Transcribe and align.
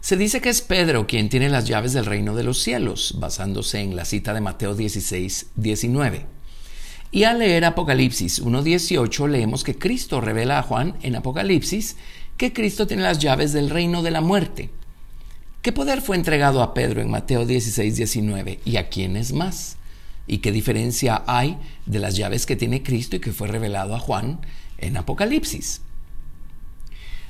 Se 0.00 0.16
dice 0.16 0.40
que 0.40 0.48
es 0.48 0.60
Pedro 0.60 1.06
quien 1.06 1.28
tiene 1.28 1.48
las 1.48 1.66
llaves 1.66 1.92
del 1.92 2.06
reino 2.06 2.34
de 2.34 2.42
los 2.42 2.58
cielos, 2.58 3.14
basándose 3.20 3.78
en 3.78 3.94
la 3.94 4.04
cita 4.04 4.34
de 4.34 4.40
Mateo 4.40 4.74
16, 4.74 5.50
19. 5.54 6.26
Y 7.12 7.22
al 7.22 7.38
leer 7.38 7.64
Apocalipsis 7.64 8.42
1.18 8.42 9.28
leemos 9.28 9.62
que 9.62 9.78
Cristo 9.78 10.20
revela 10.20 10.58
a 10.58 10.62
Juan 10.62 10.96
en 11.02 11.14
Apocalipsis 11.14 11.96
que 12.36 12.52
Cristo 12.52 12.86
tiene 12.86 13.02
las 13.02 13.18
llaves 13.18 13.52
del 13.52 13.70
reino 13.70 14.02
de 14.02 14.10
la 14.10 14.20
muerte. 14.20 14.70
¿Qué 15.62 15.72
poder 15.72 16.00
fue 16.00 16.16
entregado 16.16 16.62
a 16.62 16.74
Pedro 16.74 17.00
en 17.00 17.10
Mateo 17.10 17.44
16, 17.44 17.96
19? 17.96 18.60
¿Y 18.64 18.76
a 18.76 18.88
quiénes 18.88 19.32
más? 19.32 19.76
¿Y 20.26 20.38
qué 20.38 20.52
diferencia 20.52 21.22
hay 21.26 21.58
de 21.86 21.98
las 21.98 22.16
llaves 22.16 22.46
que 22.46 22.56
tiene 22.56 22.82
Cristo 22.82 23.16
y 23.16 23.20
que 23.20 23.32
fue 23.32 23.48
revelado 23.48 23.94
a 23.94 23.98
Juan 23.98 24.40
en 24.78 24.96
Apocalipsis? 24.96 25.80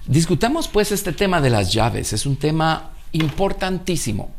Discutamos 0.06 0.68
pues 0.68 0.92
este 0.92 1.12
tema 1.12 1.40
de 1.40 1.50
las 1.50 1.72
llaves. 1.72 2.12
Es 2.12 2.26
un 2.26 2.36
tema 2.36 2.92
importantísimo. 3.12 4.30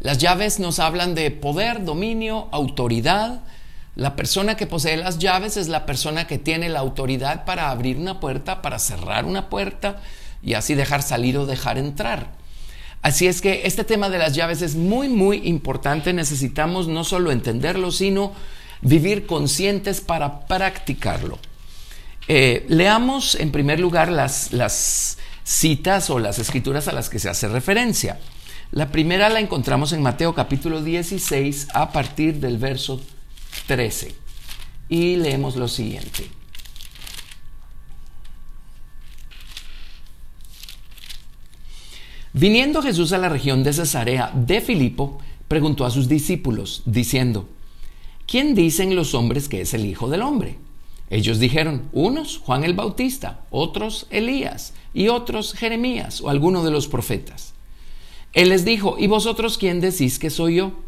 Las 0.00 0.18
llaves 0.18 0.58
nos 0.58 0.78
hablan 0.78 1.14
de 1.14 1.30
poder, 1.30 1.84
dominio, 1.84 2.48
autoridad, 2.52 3.42
la 3.98 4.14
persona 4.14 4.56
que 4.56 4.68
posee 4.68 4.96
las 4.96 5.18
llaves 5.18 5.56
es 5.56 5.66
la 5.66 5.84
persona 5.84 6.28
que 6.28 6.38
tiene 6.38 6.68
la 6.68 6.78
autoridad 6.78 7.44
para 7.44 7.68
abrir 7.68 7.96
una 7.96 8.20
puerta, 8.20 8.62
para 8.62 8.78
cerrar 8.78 9.24
una 9.24 9.50
puerta 9.50 10.00
y 10.40 10.54
así 10.54 10.76
dejar 10.76 11.02
salir 11.02 11.36
o 11.36 11.46
dejar 11.46 11.78
entrar. 11.78 12.30
Así 13.02 13.26
es 13.26 13.40
que 13.40 13.62
este 13.64 13.82
tema 13.82 14.08
de 14.08 14.18
las 14.18 14.36
llaves 14.36 14.62
es 14.62 14.76
muy, 14.76 15.08
muy 15.08 15.48
importante. 15.48 16.12
Necesitamos 16.12 16.86
no 16.86 17.02
solo 17.02 17.32
entenderlo, 17.32 17.90
sino 17.90 18.34
vivir 18.82 19.26
conscientes 19.26 20.00
para 20.00 20.46
practicarlo. 20.46 21.40
Eh, 22.28 22.66
leamos 22.68 23.34
en 23.34 23.50
primer 23.50 23.80
lugar 23.80 24.12
las, 24.12 24.52
las 24.52 25.18
citas 25.42 26.08
o 26.08 26.20
las 26.20 26.38
escrituras 26.38 26.86
a 26.86 26.92
las 26.92 27.08
que 27.08 27.18
se 27.18 27.30
hace 27.30 27.48
referencia. 27.48 28.20
La 28.70 28.92
primera 28.92 29.28
la 29.28 29.40
encontramos 29.40 29.92
en 29.92 30.02
Mateo 30.02 30.36
capítulo 30.36 30.84
16 30.84 31.66
a 31.74 31.90
partir 31.90 32.38
del 32.38 32.58
verso 32.58 33.00
13. 33.68 34.14
Y 34.88 35.16
leemos 35.16 35.54
lo 35.56 35.68
siguiente. 35.68 36.26
Viniendo 42.32 42.82
Jesús 42.82 43.12
a 43.12 43.18
la 43.18 43.28
región 43.28 43.62
de 43.62 43.74
Cesarea 43.74 44.32
de 44.34 44.62
Filipo, 44.62 45.18
preguntó 45.48 45.84
a 45.84 45.90
sus 45.90 46.08
discípulos, 46.08 46.82
diciendo, 46.86 47.46
¿quién 48.26 48.54
dicen 48.54 48.96
los 48.96 49.14
hombres 49.14 49.48
que 49.48 49.60
es 49.60 49.74
el 49.74 49.84
Hijo 49.84 50.08
del 50.08 50.22
Hombre? 50.22 50.56
Ellos 51.10 51.38
dijeron, 51.38 51.90
unos 51.92 52.38
Juan 52.38 52.64
el 52.64 52.72
Bautista, 52.74 53.44
otros 53.50 54.06
Elías 54.10 54.72
y 54.94 55.08
otros 55.08 55.52
Jeremías 55.52 56.22
o 56.22 56.30
alguno 56.30 56.64
de 56.64 56.70
los 56.70 56.88
profetas. 56.88 57.52
Él 58.32 58.48
les 58.48 58.64
dijo, 58.64 58.96
¿y 58.98 59.08
vosotros 59.08 59.58
quién 59.58 59.80
decís 59.80 60.18
que 60.18 60.30
soy 60.30 60.56
yo? 60.56 60.87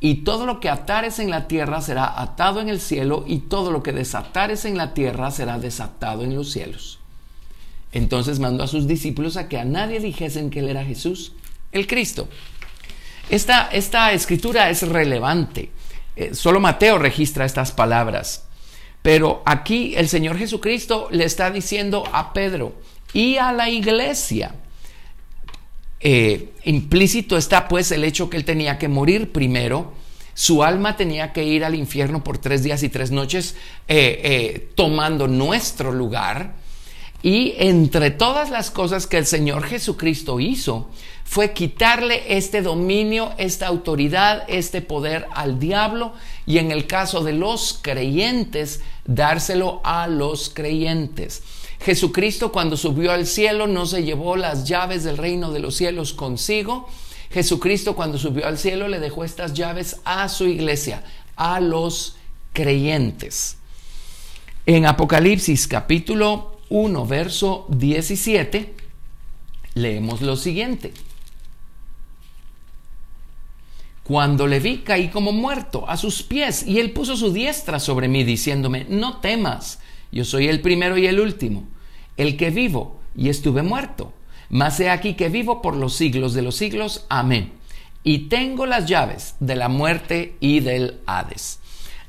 y 0.00 0.16
todo 0.16 0.46
lo 0.46 0.60
que 0.60 0.70
atares 0.70 1.18
en 1.18 1.30
la 1.30 1.46
tierra 1.46 1.82
será 1.82 2.20
atado 2.20 2.60
en 2.60 2.68
el 2.68 2.80
cielo, 2.80 3.24
y 3.26 3.40
todo 3.40 3.70
lo 3.70 3.82
que 3.82 3.92
desatares 3.92 4.64
en 4.64 4.76
la 4.76 4.94
tierra 4.94 5.30
será 5.30 5.58
desatado 5.58 6.24
en 6.24 6.34
los 6.34 6.50
cielos. 6.50 6.98
Entonces 7.92 8.38
mandó 8.38 8.64
a 8.64 8.68
sus 8.68 8.86
discípulos 8.86 9.36
a 9.36 9.48
que 9.48 9.58
a 9.58 9.64
nadie 9.64 10.00
dijesen 10.00 10.50
que 10.50 10.60
él 10.60 10.68
era 10.68 10.84
Jesús, 10.84 11.32
el 11.72 11.86
Cristo. 11.86 12.28
Esta, 13.28 13.68
esta 13.68 14.12
escritura 14.12 14.70
es 14.70 14.82
relevante. 14.82 15.70
Eh, 16.16 16.34
solo 16.34 16.60
Mateo 16.60 16.98
registra 16.98 17.44
estas 17.44 17.72
palabras. 17.72 18.44
Pero 19.02 19.42
aquí 19.46 19.94
el 19.96 20.08
Señor 20.08 20.36
Jesucristo 20.36 21.08
le 21.10 21.24
está 21.24 21.50
diciendo 21.50 22.04
a 22.12 22.32
Pedro 22.32 22.74
y 23.12 23.36
a 23.36 23.52
la 23.52 23.68
iglesia, 23.70 24.54
eh, 26.00 26.52
implícito 26.64 27.36
está 27.36 27.68
pues 27.68 27.92
el 27.92 28.04
hecho 28.04 28.30
que 28.30 28.36
él 28.36 28.44
tenía 28.44 28.78
que 28.78 28.88
morir 28.88 29.32
primero, 29.32 29.92
su 30.34 30.64
alma 30.64 30.96
tenía 30.96 31.32
que 31.32 31.44
ir 31.44 31.64
al 31.64 31.74
infierno 31.74 32.24
por 32.24 32.38
tres 32.38 32.62
días 32.62 32.82
y 32.82 32.88
tres 32.88 33.10
noches 33.10 33.56
eh, 33.88 34.20
eh, 34.24 34.68
tomando 34.74 35.28
nuestro 35.28 35.92
lugar. 35.92 36.54
Y 37.22 37.52
entre 37.58 38.10
todas 38.10 38.48
las 38.48 38.70
cosas 38.70 39.06
que 39.06 39.18
el 39.18 39.26
Señor 39.26 39.64
Jesucristo 39.64 40.40
hizo, 40.40 40.88
fue 41.24 41.52
quitarle 41.52 42.36
este 42.38 42.62
dominio, 42.62 43.34
esta 43.36 43.66
autoridad, 43.66 44.44
este 44.48 44.80
poder 44.80 45.26
al 45.34 45.58
diablo 45.58 46.14
y 46.46 46.56
en 46.56 46.72
el 46.72 46.86
caso 46.86 47.22
de 47.22 47.34
los 47.34 47.78
creyentes, 47.82 48.80
dárselo 49.04 49.82
a 49.84 50.06
los 50.06 50.48
creyentes. 50.48 51.42
Jesucristo 51.80 52.52
cuando 52.52 52.76
subió 52.76 53.10
al 53.12 53.26
cielo 53.26 53.66
no 53.66 53.86
se 53.86 54.02
llevó 54.02 54.36
las 54.36 54.68
llaves 54.68 55.02
del 55.04 55.16
reino 55.16 55.50
de 55.50 55.60
los 55.60 55.76
cielos 55.76 56.12
consigo. 56.12 56.88
Jesucristo 57.30 57.96
cuando 57.96 58.18
subió 58.18 58.46
al 58.46 58.58
cielo 58.58 58.86
le 58.86 59.00
dejó 59.00 59.24
estas 59.24 59.54
llaves 59.54 60.00
a 60.04 60.28
su 60.28 60.46
iglesia, 60.46 61.04
a 61.36 61.58
los 61.60 62.16
creyentes. 62.52 63.56
En 64.66 64.84
Apocalipsis 64.84 65.66
capítulo 65.66 66.60
1, 66.68 67.06
verso 67.06 67.66
17, 67.70 68.74
leemos 69.74 70.20
lo 70.20 70.36
siguiente. 70.36 70.92
Cuando 74.02 74.46
le 74.46 74.60
vi 74.60 74.78
caí 74.78 75.08
como 75.08 75.32
muerto 75.32 75.88
a 75.88 75.96
sus 75.96 76.22
pies 76.22 76.66
y 76.66 76.78
él 76.78 76.92
puso 76.92 77.16
su 77.16 77.32
diestra 77.32 77.80
sobre 77.80 78.08
mí 78.08 78.22
diciéndome, 78.22 78.84
no 78.88 79.18
temas 79.18 79.78
yo 80.12 80.24
soy 80.24 80.48
el 80.48 80.60
primero 80.60 80.98
y 80.98 81.06
el 81.06 81.20
último, 81.20 81.68
el 82.16 82.36
que 82.36 82.50
vivo 82.50 83.00
y 83.16 83.28
estuve 83.28 83.62
muerto. 83.62 84.12
Mas 84.48 84.80
he 84.80 84.90
aquí 84.90 85.14
que 85.14 85.28
vivo 85.28 85.62
por 85.62 85.76
los 85.76 85.94
siglos 85.94 86.34
de 86.34 86.42
los 86.42 86.56
siglos. 86.56 87.06
Amén. 87.08 87.52
Y 88.02 88.28
tengo 88.28 88.66
las 88.66 88.86
llaves 88.86 89.34
de 89.40 89.54
la 89.54 89.68
muerte 89.68 90.34
y 90.40 90.60
del 90.60 91.00
Hades. 91.06 91.60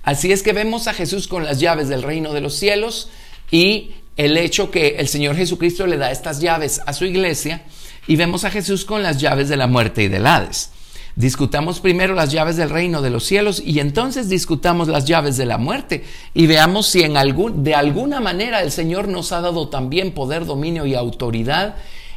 Así 0.04 0.32
es 0.32 0.42
que 0.42 0.54
vemos 0.54 0.88
a 0.88 0.94
Jesús 0.94 1.28
con 1.28 1.44
las 1.44 1.60
llaves 1.60 1.88
del 1.88 2.02
reino 2.02 2.34
de 2.34 2.42
los 2.42 2.56
cielos 2.56 3.10
y 3.52 3.92
el 4.18 4.36
hecho 4.38 4.72
que 4.72 4.96
el 4.98 5.08
Señor 5.08 5.36
Jesucristo 5.36 5.86
le 5.86 5.98
da 5.98 6.12
estas 6.12 6.42
llaves 6.42 6.82
a 6.86 6.94
su 6.94 7.06
iglesia 7.06 7.64
y 8.08 8.16
vemos 8.16 8.44
a 8.44 8.52
Jesús 8.52 8.86
con 8.86 9.04
las 9.04 9.20
llaves 9.20 9.48
de 9.50 9.58
la 9.58 9.68
muerte 9.68 10.04
y 10.04 10.08
del 10.08 10.26
Hades. 10.26 10.72
Discutamos 11.16 11.82
primero 11.82 12.14
las 12.16 12.32
llaves 12.32 12.56
del 12.56 12.70
reino 12.70 13.02
de 13.02 13.10
los 13.10 13.26
cielos 13.26 13.62
y 13.66 13.80
entonces 13.80 14.30
discutamos 14.30 14.88
las 14.88 15.06
llaves 15.06 15.36
de 15.38 15.46
la 15.46 15.58
muerte 15.58 16.06
y 16.34 16.48
veamos 16.48 16.88
si 16.88 17.04
en 17.04 17.18
algún, 17.18 17.64
de 17.64 17.76
alguna 17.76 18.22
manera 18.22 18.62
el 18.62 18.72
Señor 18.72 19.08
nos 19.08 19.32
ha 19.32 19.42
dado 19.42 19.68
también 19.68 20.14
poder, 20.14 20.46
dominio 20.46 20.86
y 20.86 20.96
autoridad 20.96 21.76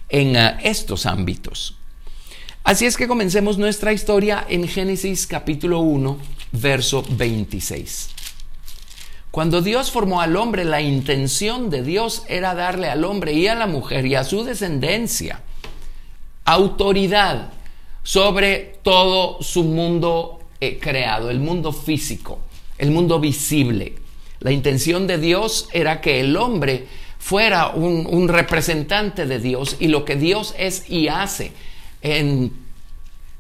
en 0.09 0.37
uh, 0.37 0.59
estos 0.63 1.07
ámbitos. 1.07 1.77
Así 2.63 2.87
es 2.87 2.97
que 2.97 3.09
comencemos 3.09 3.59
nuestra 3.59 3.93
historia 3.93 4.47
en 4.49 4.67
Génesis 4.69 5.27
capítulo 5.27 5.81
1, 5.81 6.17
verso 6.53 7.05
26. 7.11 8.11
Cuando 9.31 9.61
Dios 9.61 9.91
formó 9.91 10.21
al 10.21 10.37
hombre, 10.37 10.65
la 10.65 10.81
intención 10.81 11.69
de 11.69 11.83
Dios 11.83 12.23
era 12.29 12.55
darle 12.55 12.89
al 12.89 13.05
hombre 13.05 13.33
y 13.33 13.49
a 13.49 13.57
la 13.57 13.67
mujer 13.67 14.07
y 14.07 14.15
a 14.15 14.23
su 14.23 14.45
descendencia 14.45 15.41
autoridad 16.45 17.53
sobre 18.05 18.77
todo 18.83 19.43
su 19.43 19.65
mundo 19.65 20.39
eh, 20.61 20.79
creado, 20.81 21.31
el 21.31 21.41
mundo 21.41 21.73
físico, 21.73 22.39
el 22.79 22.93
mundo 22.93 23.19
visible. 23.19 23.97
La 24.39 24.53
intención 24.53 25.09
de 25.09 25.19
Dios 25.19 25.69
era 25.73 26.01
que 26.01 26.21
el 26.21 26.37
hombre 26.37 26.87
fuera 27.19 27.71
un, 27.71 28.07
un 28.09 28.29
representante 28.29 29.27
de 29.27 29.41
Dios 29.41 29.77
y 29.81 29.89
lo 29.89 30.05
que 30.05 30.15
Dios 30.15 30.55
es 30.57 30.89
y 30.89 31.09
hace 31.09 31.53
en 32.03 32.53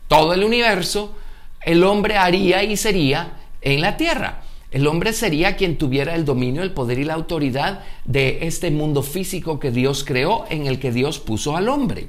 todo 0.08 0.32
el 0.32 0.42
universo, 0.42 1.14
el 1.60 1.84
hombre 1.84 2.16
haría 2.16 2.64
y 2.64 2.76
sería 2.76 3.34
en 3.60 3.80
la 3.80 3.96
tierra. 3.96 4.42
El 4.70 4.86
hombre 4.88 5.12
sería 5.12 5.56
quien 5.56 5.78
tuviera 5.78 6.16
el 6.16 6.24
dominio, 6.24 6.62
el 6.62 6.72
poder 6.72 6.98
y 6.98 7.04
la 7.04 7.14
autoridad 7.14 7.84
de 8.04 8.46
este 8.46 8.70
mundo 8.72 9.02
físico 9.02 9.60
que 9.60 9.70
Dios 9.70 10.02
creó, 10.02 10.46
en 10.50 10.66
el 10.66 10.80
que 10.80 10.90
Dios 10.90 11.20
puso 11.20 11.56
al 11.56 11.68
hombre. 11.68 12.08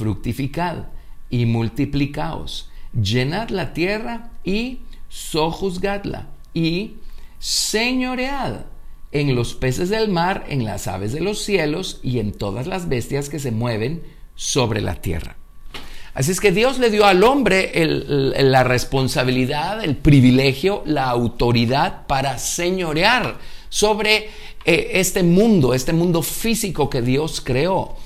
fructificad 0.00 0.86
y 1.28 1.44
multiplicaos, 1.44 2.70
llenad 2.98 3.50
la 3.50 3.74
tierra 3.74 4.30
y 4.42 4.78
sojuzgadla 5.10 6.28
y 6.54 6.94
señoread 7.38 8.62
en 9.12 9.34
los 9.34 9.54
peces 9.54 9.90
del 9.90 10.08
mar, 10.08 10.46
en 10.48 10.64
las 10.64 10.88
aves 10.88 11.12
de 11.12 11.20
los 11.20 11.42
cielos 11.42 12.00
y 12.02 12.18
en 12.18 12.32
todas 12.32 12.66
las 12.66 12.88
bestias 12.88 13.28
que 13.28 13.38
se 13.38 13.50
mueven 13.50 14.02
sobre 14.36 14.80
la 14.80 14.94
tierra. 14.94 15.36
Así 16.14 16.32
es 16.32 16.40
que 16.40 16.50
Dios 16.50 16.78
le 16.78 16.90
dio 16.90 17.04
al 17.04 17.22
hombre 17.22 17.70
la 17.74 18.64
responsabilidad, 18.64 19.84
el 19.84 19.96
privilegio, 19.96 20.82
la 20.86 21.10
autoridad 21.10 22.06
para 22.06 22.38
señorear 22.38 23.38
sobre 23.68 24.30
eh, 24.64 24.90
este 24.94 25.22
mundo, 25.22 25.74
este 25.74 25.92
mundo 25.92 26.22
físico 26.22 26.88
que 26.88 27.02
Dios 27.02 27.42
creó. 27.42 27.96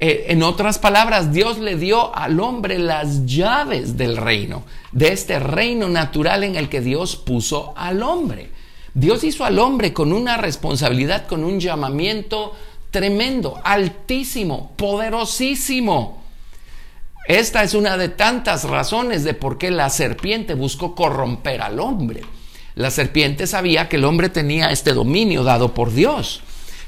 Eh, 0.00 0.26
en 0.28 0.44
otras 0.44 0.78
palabras, 0.78 1.32
Dios 1.32 1.58
le 1.58 1.76
dio 1.76 2.14
al 2.14 2.38
hombre 2.38 2.78
las 2.78 3.26
llaves 3.26 3.96
del 3.96 4.16
reino, 4.16 4.62
de 4.92 5.12
este 5.12 5.40
reino 5.40 5.88
natural 5.88 6.44
en 6.44 6.54
el 6.54 6.68
que 6.68 6.80
Dios 6.80 7.16
puso 7.16 7.74
al 7.76 8.02
hombre. 8.02 8.50
Dios 8.94 9.24
hizo 9.24 9.44
al 9.44 9.58
hombre 9.58 9.92
con 9.92 10.12
una 10.12 10.36
responsabilidad, 10.36 11.26
con 11.26 11.42
un 11.42 11.58
llamamiento 11.58 12.54
tremendo, 12.90 13.60
altísimo, 13.64 14.72
poderosísimo. 14.76 16.22
Esta 17.26 17.62
es 17.62 17.74
una 17.74 17.96
de 17.96 18.08
tantas 18.08 18.64
razones 18.64 19.24
de 19.24 19.34
por 19.34 19.58
qué 19.58 19.70
la 19.70 19.90
serpiente 19.90 20.54
buscó 20.54 20.94
corromper 20.94 21.60
al 21.60 21.80
hombre. 21.80 22.22
La 22.74 22.90
serpiente 22.90 23.48
sabía 23.48 23.88
que 23.88 23.96
el 23.96 24.04
hombre 24.04 24.28
tenía 24.28 24.70
este 24.70 24.94
dominio 24.94 25.42
dado 25.42 25.74
por 25.74 25.92
Dios. 25.92 26.40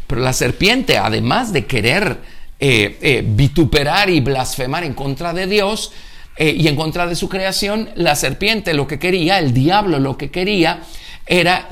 Pero 0.07 0.23
la 0.23 0.33
serpiente, 0.33 0.97
además 0.97 1.53
de 1.53 1.67
querer 1.67 2.21
eh, 2.63 2.99
eh, 3.01 3.25
vituperar 3.27 4.11
y 4.11 4.21
blasfemar 4.21 4.85
en 4.85 4.93
contra 4.93 5.33
de 5.33 5.47
Dios 5.47 5.93
eh, 6.37 6.55
y 6.55 6.69
en 6.69 6.77
contra 6.77 7.07
de 7.07 7.17
su 7.17 7.27
creación, 7.27 7.89
la 7.95 8.15
serpiente 8.17 8.75
lo 8.75 8.87
que 8.87 8.99
quería, 8.99 9.39
el 9.39 9.55
diablo 9.55 9.99
lo 9.99 10.19
que 10.19 10.31
quería, 10.31 10.83
era 11.25 11.69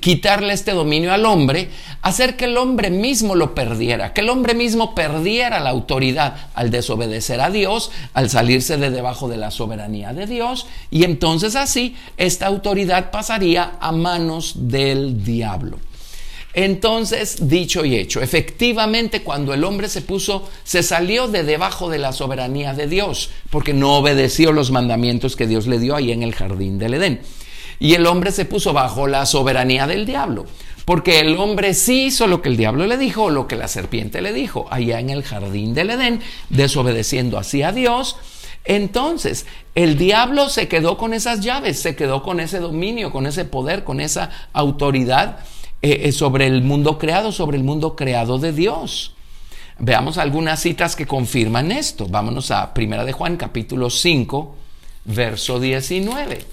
quitarle 0.00 0.54
este 0.54 0.72
dominio 0.72 1.12
al 1.12 1.26
hombre, 1.26 1.68
hacer 2.00 2.36
que 2.36 2.46
el 2.46 2.56
hombre 2.56 2.88
mismo 2.88 3.34
lo 3.34 3.54
perdiera, 3.54 4.14
que 4.14 4.22
el 4.22 4.30
hombre 4.30 4.54
mismo 4.54 4.94
perdiera 4.94 5.60
la 5.60 5.68
autoridad 5.68 6.36
al 6.54 6.70
desobedecer 6.70 7.42
a 7.42 7.50
Dios, 7.50 7.90
al 8.14 8.30
salirse 8.30 8.78
de 8.78 8.90
debajo 8.90 9.28
de 9.28 9.36
la 9.36 9.50
soberanía 9.50 10.14
de 10.14 10.26
Dios, 10.26 10.66
y 10.90 11.04
entonces 11.04 11.54
así 11.54 11.96
esta 12.16 12.46
autoridad 12.46 13.10
pasaría 13.10 13.72
a 13.78 13.92
manos 13.92 14.54
del 14.56 15.22
diablo. 15.22 15.78
Entonces, 16.54 17.48
dicho 17.48 17.84
y 17.84 17.96
hecho, 17.96 18.22
efectivamente 18.22 19.22
cuando 19.22 19.52
el 19.52 19.64
hombre 19.64 19.88
se 19.88 20.02
puso, 20.02 20.48
se 20.62 20.84
salió 20.84 21.26
de 21.26 21.42
debajo 21.42 21.90
de 21.90 21.98
la 21.98 22.12
soberanía 22.12 22.74
de 22.74 22.86
Dios, 22.86 23.30
porque 23.50 23.74
no 23.74 23.96
obedeció 23.96 24.52
los 24.52 24.70
mandamientos 24.70 25.34
que 25.34 25.48
Dios 25.48 25.66
le 25.66 25.80
dio 25.80 25.96
ahí 25.96 26.12
en 26.12 26.22
el 26.22 26.34
jardín 26.34 26.78
del 26.78 26.94
Edén. 26.94 27.20
Y 27.80 27.94
el 27.94 28.06
hombre 28.06 28.30
se 28.30 28.44
puso 28.44 28.72
bajo 28.72 29.08
la 29.08 29.26
soberanía 29.26 29.88
del 29.88 30.06
diablo. 30.06 30.46
Porque 30.84 31.18
el 31.18 31.36
hombre 31.38 31.74
sí 31.74 32.04
hizo 32.04 32.28
lo 32.28 32.40
que 32.40 32.50
el 32.50 32.56
diablo 32.56 32.86
le 32.86 32.98
dijo, 32.98 33.30
lo 33.30 33.48
que 33.48 33.56
la 33.56 33.68
serpiente 33.68 34.22
le 34.22 34.32
dijo, 34.32 34.66
allá 34.70 35.00
en 35.00 35.10
el 35.10 35.24
jardín 35.24 35.74
del 35.74 35.90
Edén, 35.90 36.20
desobedeciendo 36.50 37.38
así 37.38 37.62
a 37.62 37.72
Dios. 37.72 38.16
Entonces, 38.64 39.46
el 39.74 39.98
diablo 39.98 40.48
se 40.48 40.68
quedó 40.68 40.98
con 40.98 41.14
esas 41.14 41.40
llaves, 41.40 41.80
se 41.80 41.96
quedó 41.96 42.22
con 42.22 42.38
ese 42.38 42.60
dominio, 42.60 43.10
con 43.10 43.26
ese 43.26 43.44
poder, 43.44 43.82
con 43.82 43.98
esa 43.98 44.30
autoridad 44.52 45.38
eh, 45.84 46.08
eh, 46.08 46.12
sobre 46.12 46.46
el 46.46 46.62
mundo 46.62 46.98
creado, 46.98 47.30
sobre 47.30 47.58
el 47.58 47.64
mundo 47.64 47.94
creado 47.94 48.38
de 48.38 48.52
Dios. 48.52 49.14
Veamos 49.78 50.18
algunas 50.18 50.60
citas 50.60 50.96
que 50.96 51.06
confirman 51.06 51.72
esto. 51.72 52.06
Vámonos 52.08 52.50
a 52.50 52.72
1 52.74 53.04
de 53.04 53.12
Juan 53.12 53.36
capítulo 53.36 53.90
5, 53.90 54.56
verso 55.04 55.60
19 55.60 56.46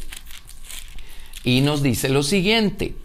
y 1.44 1.62
nos 1.62 1.82
dice 1.82 2.10
lo 2.10 2.24
siguiente. 2.24 2.96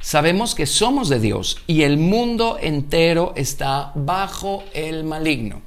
Sabemos 0.00 0.54
que 0.54 0.66
somos 0.66 1.08
de 1.08 1.20
Dios 1.20 1.58
y 1.66 1.82
el 1.82 1.96
mundo 1.96 2.58
entero 2.60 3.32
está 3.36 3.92
bajo 3.94 4.64
el 4.74 5.04
maligno. 5.04 5.62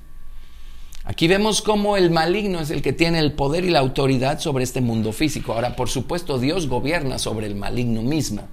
Aquí 1.06 1.28
vemos 1.28 1.62
cómo 1.62 1.98
el 1.98 2.10
maligno 2.10 2.60
es 2.60 2.72
el 2.72 2.82
que 2.82 2.92
tiene 2.92 3.20
el 3.20 3.34
poder 3.34 3.64
y 3.64 3.70
la 3.70 3.80
autoridad 3.80 4.40
sobre 4.40 4.64
este 4.64 4.82
mundo 4.82 5.14
físico. 5.14 5.54
Ahora, 5.54 5.76
por 5.76 5.88
supuesto, 5.88 6.40
Dios 6.40 6.68
gobierna 6.68 7.20
sobre 7.20 7.46
el 7.48 7.56
maligno 7.56 8.02
mismo. 8.02 8.48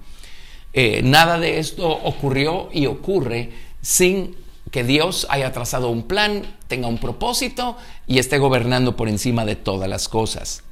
Eh, 0.73 1.01
nada 1.03 1.39
de 1.39 1.59
esto 1.59 1.87
ocurrió 1.87 2.69
y 2.73 2.87
ocurre 2.87 3.51
sin 3.81 4.35
que 4.71 4.83
Dios 4.83 5.27
haya 5.29 5.51
trazado 5.51 5.89
un 5.89 6.03
plan, 6.03 6.41
tenga 6.67 6.87
un 6.87 6.97
propósito 6.97 7.77
y 8.07 8.17
esté 8.17 8.39
gobernando 8.39 8.95
por 8.95 9.07
encima 9.07 9.45
de 9.45 9.55
todas 9.55 9.87
las 9.87 10.09
cosas. 10.09 10.63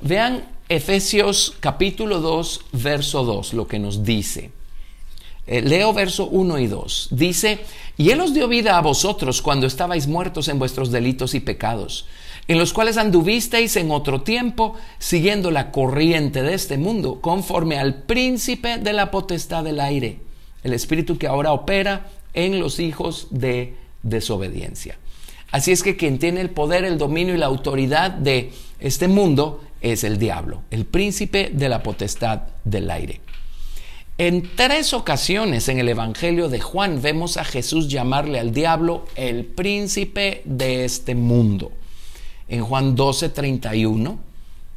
Vean 0.00 0.44
Efesios 0.68 1.54
capítulo 1.58 2.20
2, 2.20 2.60
verso 2.72 3.24
2, 3.24 3.54
lo 3.54 3.66
que 3.66 3.80
nos 3.80 4.04
dice. 4.04 4.52
Eh, 5.46 5.60
leo 5.60 5.92
verso 5.92 6.26
1 6.26 6.58
y 6.60 6.66
2. 6.68 7.08
Dice, 7.10 7.58
y 7.96 8.10
Él 8.10 8.20
os 8.20 8.32
dio 8.32 8.46
vida 8.46 8.78
a 8.78 8.80
vosotros 8.80 9.42
cuando 9.42 9.66
estabais 9.66 10.06
muertos 10.06 10.46
en 10.46 10.60
vuestros 10.60 10.92
delitos 10.92 11.34
y 11.34 11.40
pecados, 11.40 12.06
en 12.48 12.58
los 12.58 12.72
cuales 12.72 12.96
anduvisteis 12.96 13.76
en 13.76 13.90
otro 13.90 14.22
tiempo, 14.22 14.74
siguiendo 14.98 15.50
la 15.50 15.70
corriente 15.70 16.42
de 16.42 16.54
este 16.54 16.76
mundo, 16.76 17.20
conforme 17.20 17.78
al 17.78 18.02
príncipe 18.02 18.78
de 18.78 18.92
la 18.92 19.10
potestad 19.10 19.64
del 19.64 19.80
aire, 19.80 20.18
el 20.62 20.72
espíritu 20.72 21.18
que 21.18 21.26
ahora 21.26 21.52
opera 21.52 22.08
en 22.34 22.58
los 22.58 22.80
hijos 22.80 23.28
de 23.30 23.74
desobediencia. 24.02 24.98
Así 25.50 25.70
es 25.70 25.82
que 25.82 25.96
quien 25.96 26.18
tiene 26.18 26.40
el 26.40 26.50
poder, 26.50 26.84
el 26.84 26.98
dominio 26.98 27.34
y 27.34 27.38
la 27.38 27.46
autoridad 27.46 28.10
de 28.10 28.52
este 28.80 29.06
mundo 29.06 29.62
es 29.80 30.02
el 30.02 30.18
diablo, 30.18 30.62
el 30.70 30.86
príncipe 30.86 31.50
de 31.52 31.68
la 31.68 31.82
potestad 31.82 32.42
del 32.64 32.90
aire. 32.90 33.20
En 34.18 34.50
tres 34.56 34.92
ocasiones 34.92 35.68
en 35.68 35.78
el 35.78 35.88
Evangelio 35.88 36.48
de 36.48 36.60
Juan 36.60 37.02
vemos 37.02 37.36
a 37.36 37.44
Jesús 37.44 37.88
llamarle 37.88 38.38
al 38.38 38.52
diablo 38.52 39.06
el 39.16 39.44
príncipe 39.44 40.42
de 40.44 40.84
este 40.84 41.14
mundo. 41.14 41.72
En 42.52 42.62
Juan 42.64 42.94
12:31, 42.94 44.18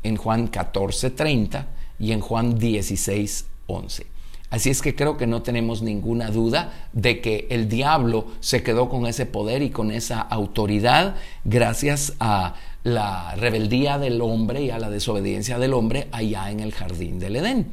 en 0.04 0.16
Juan 0.16 0.50
14:30 0.50 1.68
y 2.00 2.14
en 2.14 2.22
Juan 2.22 2.58
16:11. 2.58 4.06
Así 4.50 4.70
es 4.70 4.82
que 4.82 4.96
creo 4.96 5.18
que 5.18 5.28
no 5.28 5.42
tenemos 5.42 5.82
ninguna 5.82 6.32
duda 6.32 6.88
de 6.94 7.20
que 7.20 7.48
el 7.50 7.68
diablo 7.68 8.28
se 8.40 8.64
quedó 8.64 8.88
con 8.88 9.06
ese 9.06 9.26
poder 9.26 9.62
y 9.62 9.72
con 9.72 9.92
esa 9.92 10.22
autoridad 10.22 11.18
gracias 11.44 12.14
a 12.22 12.56
la 12.84 13.36
rebeldía 13.36 13.98
del 13.98 14.22
hombre 14.22 14.64
y 14.64 14.70
a 14.70 14.80
la 14.80 14.90
desobediencia 14.90 15.60
del 15.60 15.74
hombre 15.74 16.08
allá 16.14 16.52
en 16.52 16.62
el 16.62 16.72
jardín 16.72 17.20
del 17.20 17.36
Edén. 17.36 17.68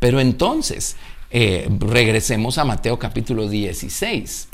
Pero 0.00 0.18
entonces, 0.18 0.96
eh, 1.30 1.68
regresemos 1.78 2.58
a 2.58 2.64
Mateo 2.64 2.98
capítulo 2.98 3.48
16, 3.48 4.48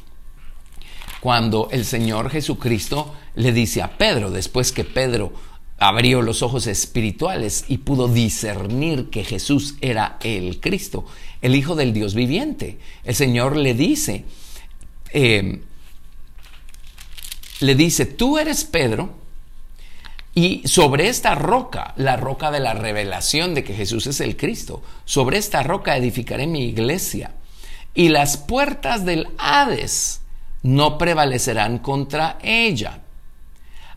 cuando 1.21 1.69
el 1.71 1.87
Señor 1.87 2.29
Jesucristo 2.29 3.15
le 3.35 3.53
dice 3.53 3.83
a 3.83 3.97
Pedro, 3.99 4.31
después 4.31 4.73
que 4.73 4.85
Pedro 4.85 5.33
abrió 5.79 6.23
los 6.23 6.43
ojos 6.43 6.67
espirituales 6.67 7.65
y 7.69 7.79
pudo 7.79 8.09
discernir 8.09 9.11
que 9.11 9.25
Jesús 9.25 9.75
era 9.81 10.19
el 10.23 10.61
Cristo, 10.61 11.05
el 11.43 11.57
Hijo 11.57 11.75
del 11.75 11.93
Dios 11.93 12.15
viviente, 12.15 12.79
el 13.05 13.15
Señor 13.15 13.57
le 13.57 13.75
dice, 13.75 14.25
eh, 15.11 15.61
le 17.61 17.75
dice, 17.75 18.07
tú 18.07 18.39
eres 18.39 18.65
Pedro, 18.65 19.25
y 20.35 20.67
sobre 20.67 21.09
esta 21.09 21.37
roca, 21.37 21.95
la 21.97 22.17
roca 22.17 22.51
de 22.51 22.59
la 22.59 22.75
revelación 22.75 23.55
de 23.55 23.63
que 23.63 23.75
Jesús 23.75 24.09
es 24.09 24.21
el 24.21 24.37
Cristo, 24.37 24.83
sobre 25.05 25.39
esta 25.39 25.63
roca 25.63 25.97
edificaré 25.97 26.49
mi 26.49 26.65
iglesia. 26.65 27.35
Y 27.95 28.09
las 28.09 28.37
puertas 28.37 29.05
del 29.05 29.29
Hades 29.39 30.23
no 30.65 30.99
prevalecerán 30.99 31.79
contra 31.79 32.39
ella. 32.43 33.04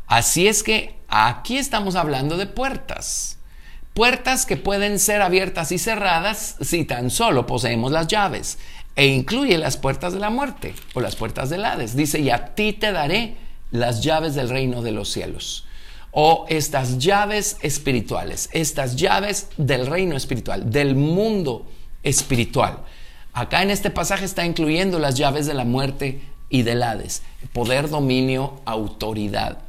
Así 0.07 0.47
es 0.47 0.63
que 0.63 0.95
aquí 1.07 1.57
estamos 1.57 1.95
hablando 1.95 2.37
de 2.37 2.47
puertas. 2.47 3.37
Puertas 3.93 4.45
que 4.45 4.57
pueden 4.57 4.99
ser 4.99 5.21
abiertas 5.21 5.71
y 5.71 5.77
cerradas 5.77 6.55
si 6.61 6.85
tan 6.85 7.09
solo 7.09 7.45
poseemos 7.45 7.91
las 7.91 8.07
llaves. 8.07 8.57
E 8.95 9.07
incluye 9.07 9.57
las 9.57 9.77
puertas 9.77 10.13
de 10.13 10.19
la 10.19 10.29
muerte 10.29 10.73
o 10.93 11.01
las 11.01 11.15
puertas 11.15 11.49
del 11.49 11.65
Hades. 11.65 11.95
Dice, 11.95 12.19
y 12.19 12.29
a 12.29 12.55
ti 12.55 12.73
te 12.73 12.91
daré 12.91 13.35
las 13.69 14.01
llaves 14.01 14.33
del 14.33 14.49
reino 14.49 14.81
de 14.81 14.91
los 14.91 15.09
cielos 15.09 15.67
o 16.19 16.47
estas 16.49 16.97
llaves 16.97 17.57
espirituales, 17.61 18.49
estas 18.51 18.95
llaves 18.95 19.49
del 19.57 19.85
reino 19.85 20.15
espiritual, 20.15 20.71
del 20.71 20.95
mundo 20.95 21.67
espiritual. 22.01 22.79
Acá 23.33 23.61
en 23.61 23.69
este 23.69 23.91
pasaje 23.91 24.25
está 24.25 24.43
incluyendo 24.43 24.97
las 24.97 25.13
llaves 25.13 25.45
de 25.45 25.53
la 25.53 25.63
muerte 25.63 26.21
y 26.49 26.63
del 26.63 26.81
Hades, 26.81 27.21
poder, 27.53 27.87
dominio, 27.87 28.61
autoridad. 28.65 29.59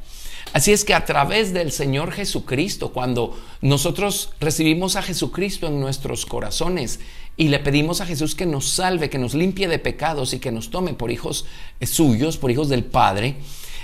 Así 0.51 0.71
es 0.71 0.83
que 0.83 0.93
a 0.93 1.05
través 1.05 1.53
del 1.53 1.71
Señor 1.71 2.11
Jesucristo, 2.11 2.91
cuando 2.91 3.39
nosotros 3.61 4.31
recibimos 4.39 4.95
a 4.95 5.03
Jesucristo 5.03 5.67
en 5.67 5.79
nuestros 5.79 6.25
corazones 6.25 6.99
y 7.37 7.49
le 7.49 7.59
pedimos 7.59 8.01
a 8.01 8.05
Jesús 8.05 8.33
que 8.33 8.45
nos 8.45 8.67
salve, 8.67 9.09
que 9.09 9.19
nos 9.19 9.35
limpie 9.35 9.67
de 9.67 9.79
pecados 9.79 10.33
y 10.33 10.39
que 10.39 10.51
nos 10.51 10.71
tome 10.71 10.93
por 10.93 11.11
hijos 11.11 11.45
suyos, 11.81 12.37
por 12.37 12.49
hijos 12.49 12.67
del 12.69 12.83
Padre, 12.83 13.37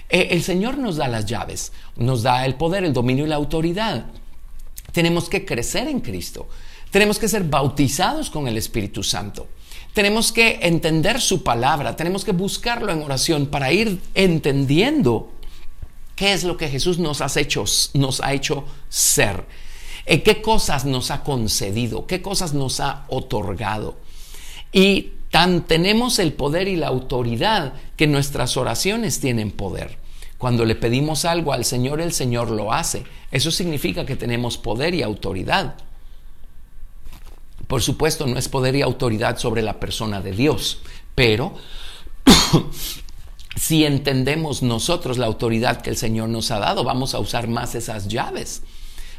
eh, 0.10 0.30
el 0.32 0.44
Señor 0.44 0.78
nos 0.78 0.98
da 0.98 1.08
las 1.08 1.26
llaves, 1.26 1.72
nos 1.96 2.24
da 2.24 2.46
el 2.46 2.56
poder, 2.56 2.84
el 2.84 2.94
dominio 2.94 3.26
y 3.26 3.30
la 3.30 3.36
autoridad. 3.36 4.06
Tenemos 4.92 5.30
que 5.30 5.46
crecer 5.46 5.88
en 5.88 6.00
Cristo. 6.00 6.48
Tenemos 6.90 7.20
que 7.20 7.28
ser 7.28 7.44
bautizados 7.44 8.30
con 8.30 8.48
el 8.48 8.58
Espíritu 8.58 9.04
Santo. 9.04 9.48
Tenemos 9.94 10.32
que 10.32 10.60
entender 10.62 11.22
su 11.22 11.44
palabra, 11.44 11.96
tenemos 11.96 12.26
que 12.26 12.34
buscarlo 12.34 12.92
en 12.92 13.02
oración 13.02 13.46
para 13.46 13.72
ir 13.72 14.02
entendiendo 14.14 15.32
qué 16.16 16.34
es 16.34 16.44
lo 16.44 16.58
que 16.58 16.70
Jesús 16.70 17.00
nos 17.00 17.22
ha 17.22 17.28
hecho, 17.40 17.66
nos 17.94 18.22
ha 18.22 18.34
hecho 18.34 18.66
ser, 18.90 19.46
eh, 20.06 20.24
qué 20.24 20.42
cosas 20.42 20.86
nos 20.86 21.12
ha 21.12 21.24
concedido, 21.24 22.08
qué 22.08 22.22
cosas 22.22 22.54
nos 22.54 22.80
ha 22.80 23.06
otorgado. 23.10 23.98
Y 24.72 25.12
tan 25.32 25.66
tenemos 25.66 26.20
el 26.20 26.34
poder 26.34 26.68
y 26.68 26.76
la 26.76 26.88
autoridad 26.88 27.74
que 27.98 28.08
nuestras 28.08 28.58
oraciones 28.58 29.20
tienen 29.20 29.52
poder. 29.52 29.98
Cuando 30.38 30.66
le 30.66 30.76
pedimos 30.76 31.26
algo 31.26 31.54
al 31.54 31.66
Señor, 31.66 32.02
el 32.02 32.14
Señor 32.14 32.52
lo 32.52 32.72
hace. 32.72 33.04
Eso 33.32 33.52
significa 33.52 34.06
que 34.06 34.16
tenemos 34.16 34.58
poder 34.58 34.94
y 34.94 35.02
autoridad. 35.02 35.76
Por 37.68 37.82
supuesto, 37.82 38.28
no 38.28 38.38
es 38.38 38.48
poder 38.48 38.76
y 38.76 38.82
autoridad 38.82 39.38
sobre 39.38 39.62
la 39.62 39.80
persona 39.80 40.22
de 40.22 40.34
Dios, 40.34 40.80
pero 41.16 41.56
si 43.66 43.84
entendemos 43.84 44.62
nosotros 44.62 45.18
la 45.18 45.26
autoridad 45.26 45.82
que 45.82 45.90
el 45.90 45.98
Señor 45.98 46.30
nos 46.30 46.52
ha 46.52 46.60
dado, 46.60 46.84
vamos 46.84 47.16
a 47.16 47.20
usar 47.20 47.48
más 47.48 47.74
esas 47.74 48.08
llaves 48.08 48.62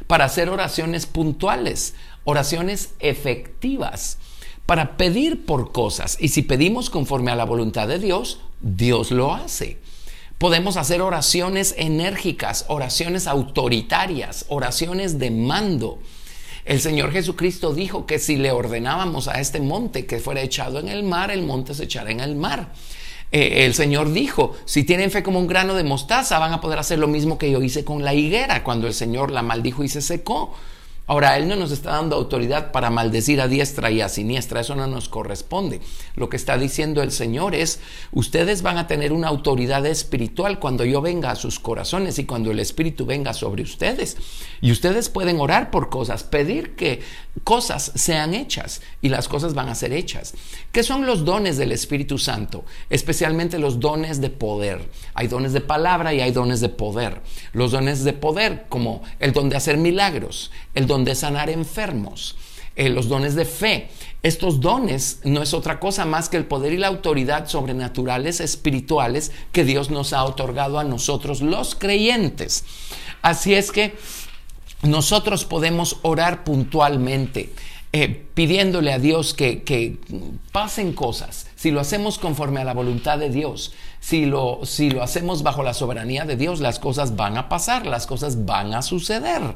para 0.07 0.23
hacer 0.23 0.47
oraciones 0.47 1.05
puntuales, 1.05 1.95
oraciones 2.23 2.91
efectivas, 2.99 4.19
para 4.65 4.95
pedir 4.95 5.45
por 5.45 5.73
cosas. 5.73 6.15
Y 6.21 6.29
si 6.29 6.43
pedimos 6.43 6.89
conforme 6.89 7.29
a 7.29 7.35
la 7.35 7.43
voluntad 7.43 7.89
de 7.89 7.99
Dios, 7.99 8.39
Dios 8.61 9.11
lo 9.11 9.33
hace. 9.33 9.79
Podemos 10.37 10.77
hacer 10.77 11.01
oraciones 11.01 11.75
enérgicas, 11.77 12.63
oraciones 12.69 13.27
autoritarias, 13.27 14.45
oraciones 14.47 15.19
de 15.19 15.29
mando. 15.29 15.99
El 16.63 16.79
Señor 16.79 17.11
Jesucristo 17.11 17.73
dijo 17.73 18.05
que 18.05 18.17
si 18.17 18.37
le 18.37 18.51
ordenábamos 18.51 19.27
a 19.27 19.41
este 19.41 19.59
monte 19.59 20.05
que 20.05 20.19
fuera 20.19 20.39
echado 20.39 20.79
en 20.79 20.87
el 20.87 21.03
mar, 21.03 21.31
el 21.31 21.41
monte 21.41 21.73
se 21.73 21.83
echará 21.83 22.11
en 22.11 22.21
el 22.21 22.37
mar. 22.37 22.71
Eh, 23.31 23.65
el 23.65 23.73
Señor 23.73 24.11
dijo, 24.13 24.55
si 24.65 24.83
tienen 24.83 25.11
fe 25.11 25.23
como 25.23 25.39
un 25.39 25.47
grano 25.47 25.73
de 25.73 25.83
mostaza, 25.83 26.39
van 26.39 26.53
a 26.53 26.61
poder 26.61 26.79
hacer 26.79 26.99
lo 26.99 27.07
mismo 27.07 27.37
que 27.37 27.51
yo 27.51 27.61
hice 27.61 27.83
con 27.83 28.03
la 28.03 28.13
higuera, 28.13 28.63
cuando 28.63 28.87
el 28.87 28.93
Señor 28.93 29.31
la 29.31 29.41
maldijo 29.41 29.83
y 29.83 29.89
se 29.89 30.01
secó. 30.01 30.53
Ahora, 31.09 31.37
Él 31.37 31.47
no 31.47 31.55
nos 31.55 31.71
está 31.71 31.91
dando 31.91 32.17
autoridad 32.17 32.73
para 32.73 32.89
maldecir 32.89 33.39
a 33.39 33.47
diestra 33.47 33.89
y 33.91 34.01
a 34.01 34.09
siniestra, 34.09 34.59
eso 34.59 34.75
no 34.75 34.87
nos 34.87 35.07
corresponde. 35.07 35.79
Lo 36.15 36.27
que 36.27 36.35
está 36.35 36.57
diciendo 36.57 37.01
el 37.01 37.13
Señor 37.13 37.55
es, 37.55 37.79
ustedes 38.11 38.61
van 38.61 38.77
a 38.77 38.87
tener 38.87 39.13
una 39.13 39.29
autoridad 39.29 39.85
espiritual 39.85 40.59
cuando 40.59 40.83
yo 40.83 41.01
venga 41.01 41.31
a 41.31 41.35
sus 41.37 41.59
corazones 41.59 42.19
y 42.19 42.25
cuando 42.25 42.51
el 42.51 42.59
Espíritu 42.59 43.05
venga 43.05 43.31
sobre 43.31 43.63
ustedes. 43.63 44.17
Y 44.59 44.73
ustedes 44.73 45.07
pueden 45.07 45.39
orar 45.39 45.71
por 45.71 45.89
cosas, 45.89 46.23
pedir 46.23 46.75
que 46.75 47.01
cosas 47.45 47.93
sean 47.95 48.33
hechas 48.33 48.81
y 49.01 49.07
las 49.07 49.29
cosas 49.29 49.53
van 49.53 49.69
a 49.69 49.75
ser 49.75 49.93
hechas. 49.93 50.33
¿Qué 50.73 50.83
son 50.83 51.05
los 51.05 51.23
dones 51.23 51.55
del 51.55 51.71
Espíritu 51.71 52.17
Santo? 52.17 52.65
Especialmente 52.89 53.59
los 53.59 53.79
dones 53.79 54.19
de 54.19 54.29
poder. 54.29 54.89
Hay 55.13 55.27
dones 55.27 55.53
de 55.53 55.61
palabra 55.61 56.13
y 56.13 56.19
hay 56.19 56.31
dones 56.31 56.59
de 56.59 56.67
poder. 56.69 57.21
Los 57.53 57.71
dones 57.71 58.03
de 58.03 58.11
poder, 58.11 58.65
como 58.67 59.03
el 59.19 59.31
don 59.31 59.47
de 59.47 59.55
hacer 59.55 59.77
milagros, 59.77 60.51
el 60.73 60.85
don 60.85 60.96
de 61.03 61.15
sanar 61.15 61.49
enfermos, 61.49 62.35
eh, 62.75 62.89
los 62.89 63.07
dones 63.07 63.35
de 63.35 63.45
fe. 63.45 63.89
Estos 64.23 64.59
dones 64.59 65.19
no 65.23 65.41
es 65.41 65.53
otra 65.53 65.79
cosa 65.79 66.05
más 66.05 66.29
que 66.29 66.37
el 66.37 66.45
poder 66.45 66.73
y 66.73 66.77
la 66.77 66.87
autoridad 66.87 67.47
sobrenaturales 67.47 68.39
espirituales 68.39 69.31
que 69.51 69.63
Dios 69.63 69.89
nos 69.89 70.13
ha 70.13 70.23
otorgado 70.23 70.79
a 70.79 70.83
nosotros 70.83 71.41
los 71.41 71.75
creyentes. 71.75 72.65
Así 73.21 73.53
es 73.53 73.71
que 73.71 73.95
nosotros 74.83 75.45
podemos 75.45 75.97
orar 76.01 76.43
puntualmente. 76.43 77.53
Eh, 77.93 78.27
pidiéndole 78.33 78.91
a 78.91 78.99
Dios 78.99 79.33
que, 79.33 79.63
que, 79.63 79.97
pasen 80.51 80.91
cosas, 80.91 81.47
si 81.55 81.71
lo 81.71 81.79
hacemos 81.79 82.19
conforme 82.19 82.59
a 82.59 82.65
la 82.65 82.73
voluntad 82.73 83.17
de 83.17 83.29
Dios, 83.29 83.73
si 84.01 84.25
lo, 84.25 84.59
si 84.65 84.91
lo 84.91 85.01
hacemos 85.01 85.41
bajo 85.41 85.63
la 85.63 85.73
soberanía 85.73 86.25
de 86.25 86.35
Dios, 86.35 86.59
las 86.59 86.79
cosas 86.79 87.15
van 87.15 87.37
a 87.37 87.47
pasar, 87.47 87.85
las 87.85 88.05
cosas 88.05 88.45
van 88.45 88.73
a 88.73 88.81
suceder. 88.81 89.55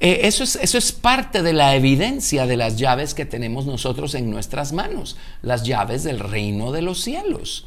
Eh, 0.00 0.20
eso, 0.22 0.44
es, 0.44 0.56
eso 0.56 0.78
es 0.78 0.92
parte 0.92 1.42
de 1.42 1.52
la 1.52 1.74
evidencia 1.74 2.46
de 2.46 2.56
las 2.56 2.78
llaves 2.78 3.12
que 3.12 3.26
tenemos 3.26 3.66
nosotros 3.66 4.14
en 4.14 4.30
nuestras 4.30 4.72
manos, 4.72 5.16
las 5.42 5.62
llaves 5.62 6.04
del 6.04 6.18
reino 6.18 6.72
de 6.72 6.80
los 6.80 7.02
cielos. 7.02 7.66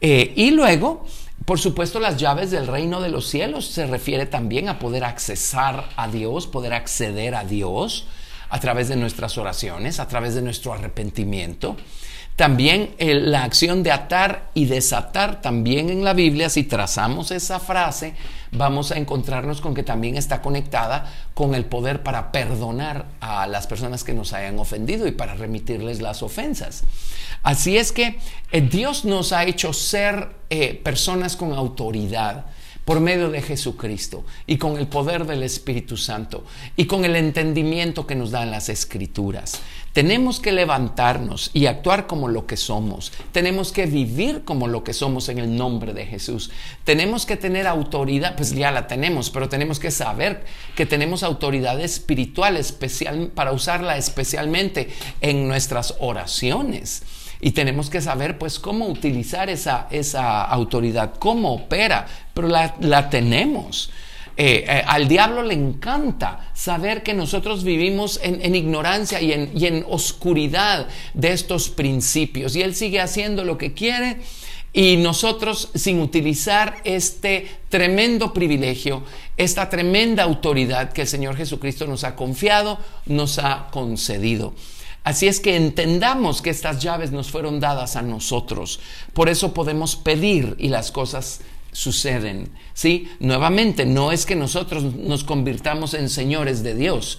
Eh, 0.00 0.32
y 0.36 0.52
luego, 0.52 1.04
por 1.44 1.58
supuesto, 1.58 1.98
las 1.98 2.16
llaves 2.16 2.52
del 2.52 2.68
reino 2.68 3.00
de 3.00 3.08
los 3.08 3.26
cielos 3.26 3.66
se 3.66 3.86
refiere 3.86 4.26
también 4.26 4.68
a 4.68 4.78
poder 4.78 5.04
accesar 5.04 5.88
a 5.96 6.06
Dios, 6.06 6.46
poder 6.46 6.74
acceder 6.74 7.34
a 7.34 7.44
Dios 7.44 8.06
a 8.50 8.60
través 8.60 8.88
de 8.88 8.94
nuestras 8.94 9.36
oraciones, 9.36 9.98
a 9.98 10.06
través 10.06 10.36
de 10.36 10.42
nuestro 10.42 10.72
arrepentimiento. 10.72 11.76
También 12.36 12.96
eh, 12.98 13.14
la 13.14 13.44
acción 13.44 13.84
de 13.84 13.92
atar 13.92 14.50
y 14.54 14.64
desatar, 14.64 15.40
también 15.40 15.88
en 15.88 16.02
la 16.02 16.14
Biblia, 16.14 16.50
si 16.50 16.64
trazamos 16.64 17.30
esa 17.30 17.60
frase, 17.60 18.14
vamos 18.50 18.90
a 18.90 18.96
encontrarnos 18.96 19.60
con 19.60 19.72
que 19.72 19.84
también 19.84 20.16
está 20.16 20.42
conectada 20.42 21.12
con 21.34 21.54
el 21.54 21.64
poder 21.64 22.02
para 22.02 22.32
perdonar 22.32 23.06
a 23.20 23.46
las 23.46 23.68
personas 23.68 24.02
que 24.02 24.14
nos 24.14 24.32
hayan 24.32 24.58
ofendido 24.58 25.06
y 25.06 25.12
para 25.12 25.34
remitirles 25.34 26.00
las 26.00 26.24
ofensas. 26.24 26.82
Así 27.44 27.76
es 27.76 27.92
que 27.92 28.18
eh, 28.50 28.60
Dios 28.62 29.04
nos 29.04 29.32
ha 29.32 29.44
hecho 29.44 29.72
ser 29.72 30.30
eh, 30.50 30.74
personas 30.82 31.36
con 31.36 31.52
autoridad 31.52 32.46
por 32.84 33.00
medio 33.00 33.30
de 33.30 33.42
Jesucristo 33.42 34.24
y 34.46 34.58
con 34.58 34.78
el 34.78 34.86
poder 34.86 35.26
del 35.26 35.42
Espíritu 35.42 35.96
Santo 35.96 36.44
y 36.76 36.86
con 36.86 37.04
el 37.04 37.16
entendimiento 37.16 38.06
que 38.06 38.14
nos 38.14 38.30
dan 38.30 38.50
las 38.50 38.68
Escrituras. 38.68 39.60
Tenemos 39.92 40.40
que 40.40 40.50
levantarnos 40.50 41.50
y 41.52 41.66
actuar 41.66 42.08
como 42.08 42.26
lo 42.26 42.46
que 42.46 42.56
somos. 42.56 43.12
Tenemos 43.30 43.70
que 43.70 43.86
vivir 43.86 44.42
como 44.44 44.66
lo 44.66 44.82
que 44.82 44.92
somos 44.92 45.28
en 45.28 45.38
el 45.38 45.56
nombre 45.56 45.94
de 45.94 46.04
Jesús. 46.04 46.50
Tenemos 46.82 47.26
que 47.26 47.36
tener 47.36 47.68
autoridad, 47.68 48.34
pues 48.34 48.52
ya 48.52 48.72
la 48.72 48.88
tenemos, 48.88 49.30
pero 49.30 49.48
tenemos 49.48 49.78
que 49.78 49.92
saber 49.92 50.44
que 50.74 50.84
tenemos 50.84 51.22
autoridad 51.22 51.80
espiritual 51.80 52.56
especial 52.56 53.30
para 53.34 53.52
usarla 53.52 53.96
especialmente 53.96 54.88
en 55.20 55.46
nuestras 55.46 55.94
oraciones. 56.00 57.04
Y 57.44 57.50
tenemos 57.50 57.90
que 57.90 58.00
saber 58.00 58.38
pues 58.38 58.58
cómo 58.58 58.86
utilizar 58.86 59.50
esa, 59.50 59.86
esa 59.90 60.44
autoridad, 60.44 61.12
cómo 61.18 61.52
opera, 61.52 62.06
pero 62.32 62.48
la, 62.48 62.74
la 62.80 63.10
tenemos. 63.10 63.90
Eh, 64.38 64.64
eh, 64.66 64.82
al 64.86 65.08
diablo 65.08 65.42
le 65.42 65.52
encanta 65.52 66.50
saber 66.54 67.02
que 67.02 67.12
nosotros 67.12 67.62
vivimos 67.62 68.18
en, 68.22 68.54
ignorancia 68.54 69.20
y 69.20 69.34
en, 69.34 69.50
y 69.54 69.66
en, 69.66 69.84
oscuridad 69.86 70.88
de 71.12 71.32
estos 71.32 71.68
principios. 71.68 72.56
Y 72.56 72.62
él 72.62 72.74
sigue 72.74 73.02
haciendo 73.02 73.44
lo 73.44 73.58
que 73.58 73.74
quiere 73.74 74.16
y 74.72 74.96
nosotros 74.96 75.68
sin 75.74 76.00
utilizar 76.00 76.78
este 76.84 77.46
tremendo 77.68 78.32
privilegio, 78.32 79.02
esta 79.36 79.68
tremenda 79.68 80.22
autoridad 80.22 80.94
que 80.94 81.02
el 81.02 81.08
Señor 81.08 81.36
Jesucristo 81.36 81.86
nos 81.86 82.04
ha 82.04 82.16
confiado, 82.16 82.78
nos 83.04 83.38
ha 83.38 83.68
concedido. 83.70 84.54
Así 85.04 85.28
es 85.28 85.38
que 85.38 85.54
entendamos 85.54 86.40
que 86.40 86.48
estas 86.48 86.82
llaves 86.82 87.12
nos 87.12 87.30
fueron 87.30 87.60
dadas 87.60 87.94
a 87.94 88.02
nosotros. 88.02 88.80
Por 89.12 89.28
eso 89.28 89.52
podemos 89.52 89.96
pedir 89.96 90.56
y 90.58 90.68
las 90.68 90.90
cosas 90.90 91.40
suceden. 91.72 92.50
¿sí? 92.72 93.10
Nuevamente, 93.20 93.84
no 93.84 94.12
es 94.12 94.24
que 94.24 94.34
nosotros 94.34 94.82
nos 94.82 95.22
convirtamos 95.22 95.92
en 95.92 96.08
señores 96.08 96.62
de 96.62 96.74
Dios. 96.74 97.18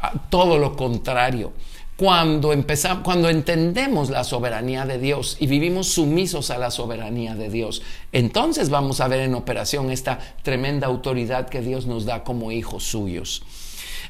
Ah, 0.00 0.12
todo 0.28 0.58
lo 0.58 0.74
contrario. 0.76 1.52
Cuando, 1.96 2.52
empezamos, 2.52 3.04
cuando 3.04 3.28
entendemos 3.28 4.10
la 4.10 4.24
soberanía 4.24 4.84
de 4.86 4.98
Dios 4.98 5.36
y 5.38 5.46
vivimos 5.46 5.88
sumisos 5.88 6.50
a 6.50 6.58
la 6.58 6.70
soberanía 6.70 7.36
de 7.36 7.50
Dios, 7.50 7.82
entonces 8.10 8.70
vamos 8.70 9.00
a 9.00 9.06
ver 9.06 9.20
en 9.20 9.34
operación 9.34 9.90
esta 9.92 10.18
tremenda 10.42 10.88
autoridad 10.88 11.48
que 11.48 11.60
Dios 11.60 11.86
nos 11.86 12.06
da 12.06 12.24
como 12.24 12.50
hijos 12.50 12.84
suyos. 12.84 13.42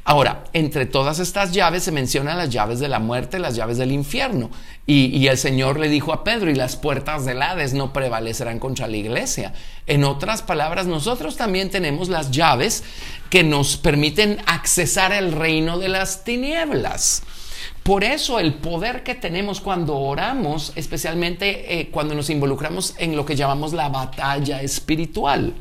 Ahora, 0.04 0.44
entre 0.54 0.86
todas 0.86 1.18
estas 1.18 1.52
llaves 1.52 1.82
se 1.82 1.92
mencionan 1.92 2.38
las 2.38 2.50
llaves 2.50 2.80
de 2.80 2.88
la 2.88 2.98
muerte, 2.98 3.38
las 3.38 3.54
llaves 3.54 3.76
del 3.78 3.92
infierno. 3.92 4.50
Y, 4.86 5.28
el 5.28 5.38
Señor 5.38 5.78
le 5.78 5.88
dijo 5.88 6.12
a 6.12 6.24
Pedro, 6.24 6.50
y 6.50 6.54
las 6.54 6.74
puertas 6.74 7.24
del 7.24 7.42
Hades 7.42 7.74
no 7.74 7.92
prevalecerán 7.92 8.58
contra 8.58 8.88
la 8.88 8.96
iglesia. 8.96 9.52
En 9.86 10.02
otras 10.02 10.42
palabras, 10.42 10.86
nosotros 10.86 11.36
también 11.36 11.70
tenemos 11.70 12.08
las 12.08 12.30
llaves 12.30 12.82
que 13.28 13.44
nos 13.44 13.76
permiten 13.76 14.38
accesar 14.46 15.12
el 15.12 15.32
reino 15.32 15.78
de 15.78 15.90
las 15.90 16.24
tinieblas. 16.24 17.22
Por 17.82 18.02
eso 18.02 18.40
el 18.40 18.54
poder 18.54 19.04
que 19.04 19.14
tenemos 19.14 19.60
cuando 19.60 19.96
oramos, 19.96 20.72
especialmente 20.76 21.80
eh, 21.80 21.88
cuando 21.90 22.14
nos 22.14 22.30
involucramos 22.30 22.94
en 22.98 23.16
lo 23.16 23.24
que 23.24 23.36
llamamos 23.36 23.72
la 23.72 23.88
batalla 23.88 24.60
espiritual. 24.60 25.54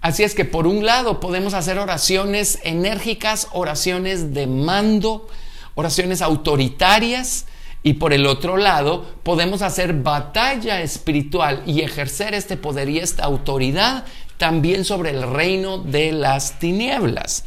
Así 0.00 0.22
es 0.22 0.34
que 0.34 0.46
por 0.46 0.66
un 0.66 0.86
lado 0.86 1.20
podemos 1.20 1.52
hacer 1.52 1.78
oraciones 1.78 2.58
enérgicas, 2.64 3.48
oraciones 3.52 4.32
de 4.32 4.46
mando, 4.46 5.28
oraciones 5.74 6.22
autoritarias, 6.22 7.46
y 7.82 7.94
por 7.94 8.12
el 8.12 8.26
otro 8.26 8.56
lado 8.56 9.06
podemos 9.22 9.62
hacer 9.62 9.94
batalla 9.94 10.82
espiritual 10.82 11.62
y 11.66 11.80
ejercer 11.80 12.34
este 12.34 12.56
poder 12.56 12.88
y 12.90 12.98
esta 12.98 13.24
autoridad 13.24 14.04
también 14.36 14.84
sobre 14.84 15.10
el 15.10 15.22
reino 15.22 15.78
de 15.78 16.12
las 16.12 16.58
tinieblas. 16.58 17.44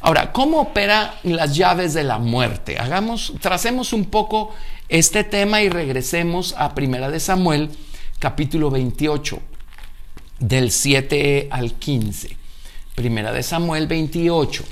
Ahora, 0.00 0.32
¿cómo 0.32 0.60
operan 0.60 1.10
las 1.22 1.56
llaves 1.56 1.94
de 1.94 2.04
la 2.04 2.18
muerte? 2.18 2.78
Hagamos, 2.78 3.32
tracemos 3.40 3.92
un 3.92 4.06
poco 4.06 4.54
este 4.88 5.24
tema 5.24 5.62
y 5.62 5.68
regresemos 5.68 6.54
a 6.58 6.74
Primera 6.74 7.10
de 7.10 7.20
Samuel, 7.20 7.70
capítulo 8.18 8.70
28 8.70 9.40
del 10.38 10.70
7 10.70 11.48
al 11.50 11.74
15. 11.74 12.36
Primera 12.94 13.32
de 13.32 13.42
Samuel 13.42 13.86
28. 13.86 14.64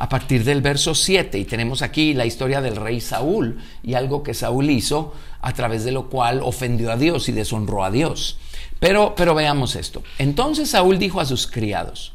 A 0.00 0.08
partir 0.08 0.44
del 0.44 0.62
verso 0.62 0.94
7, 0.94 1.38
y 1.38 1.44
tenemos 1.44 1.82
aquí 1.82 2.14
la 2.14 2.24
historia 2.24 2.60
del 2.60 2.76
rey 2.76 3.00
Saúl 3.00 3.58
y 3.82 3.94
algo 3.94 4.22
que 4.22 4.32
Saúl 4.32 4.70
hizo 4.70 5.12
a 5.40 5.52
través 5.52 5.84
de 5.84 5.90
lo 5.90 6.08
cual 6.08 6.40
ofendió 6.42 6.92
a 6.92 6.96
Dios 6.96 7.28
y 7.28 7.32
deshonró 7.32 7.84
a 7.84 7.90
Dios. 7.90 8.38
Pero, 8.78 9.14
pero 9.16 9.34
veamos 9.34 9.74
esto. 9.74 10.04
Entonces 10.18 10.70
Saúl 10.70 10.98
dijo 10.98 11.20
a 11.20 11.26
sus 11.26 11.48
criados, 11.48 12.12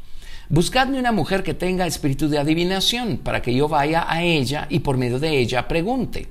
Buscadme 0.48 0.98
una 0.98 1.12
mujer 1.12 1.42
que 1.42 1.54
tenga 1.54 1.86
espíritu 1.86 2.28
de 2.28 2.38
adivinación, 2.38 3.18
para 3.18 3.42
que 3.42 3.54
yo 3.54 3.68
vaya 3.68 4.06
a 4.08 4.22
ella 4.22 4.66
y 4.70 4.80
por 4.80 4.96
medio 4.96 5.18
de 5.18 5.38
ella 5.38 5.68
pregunte. 5.68 6.28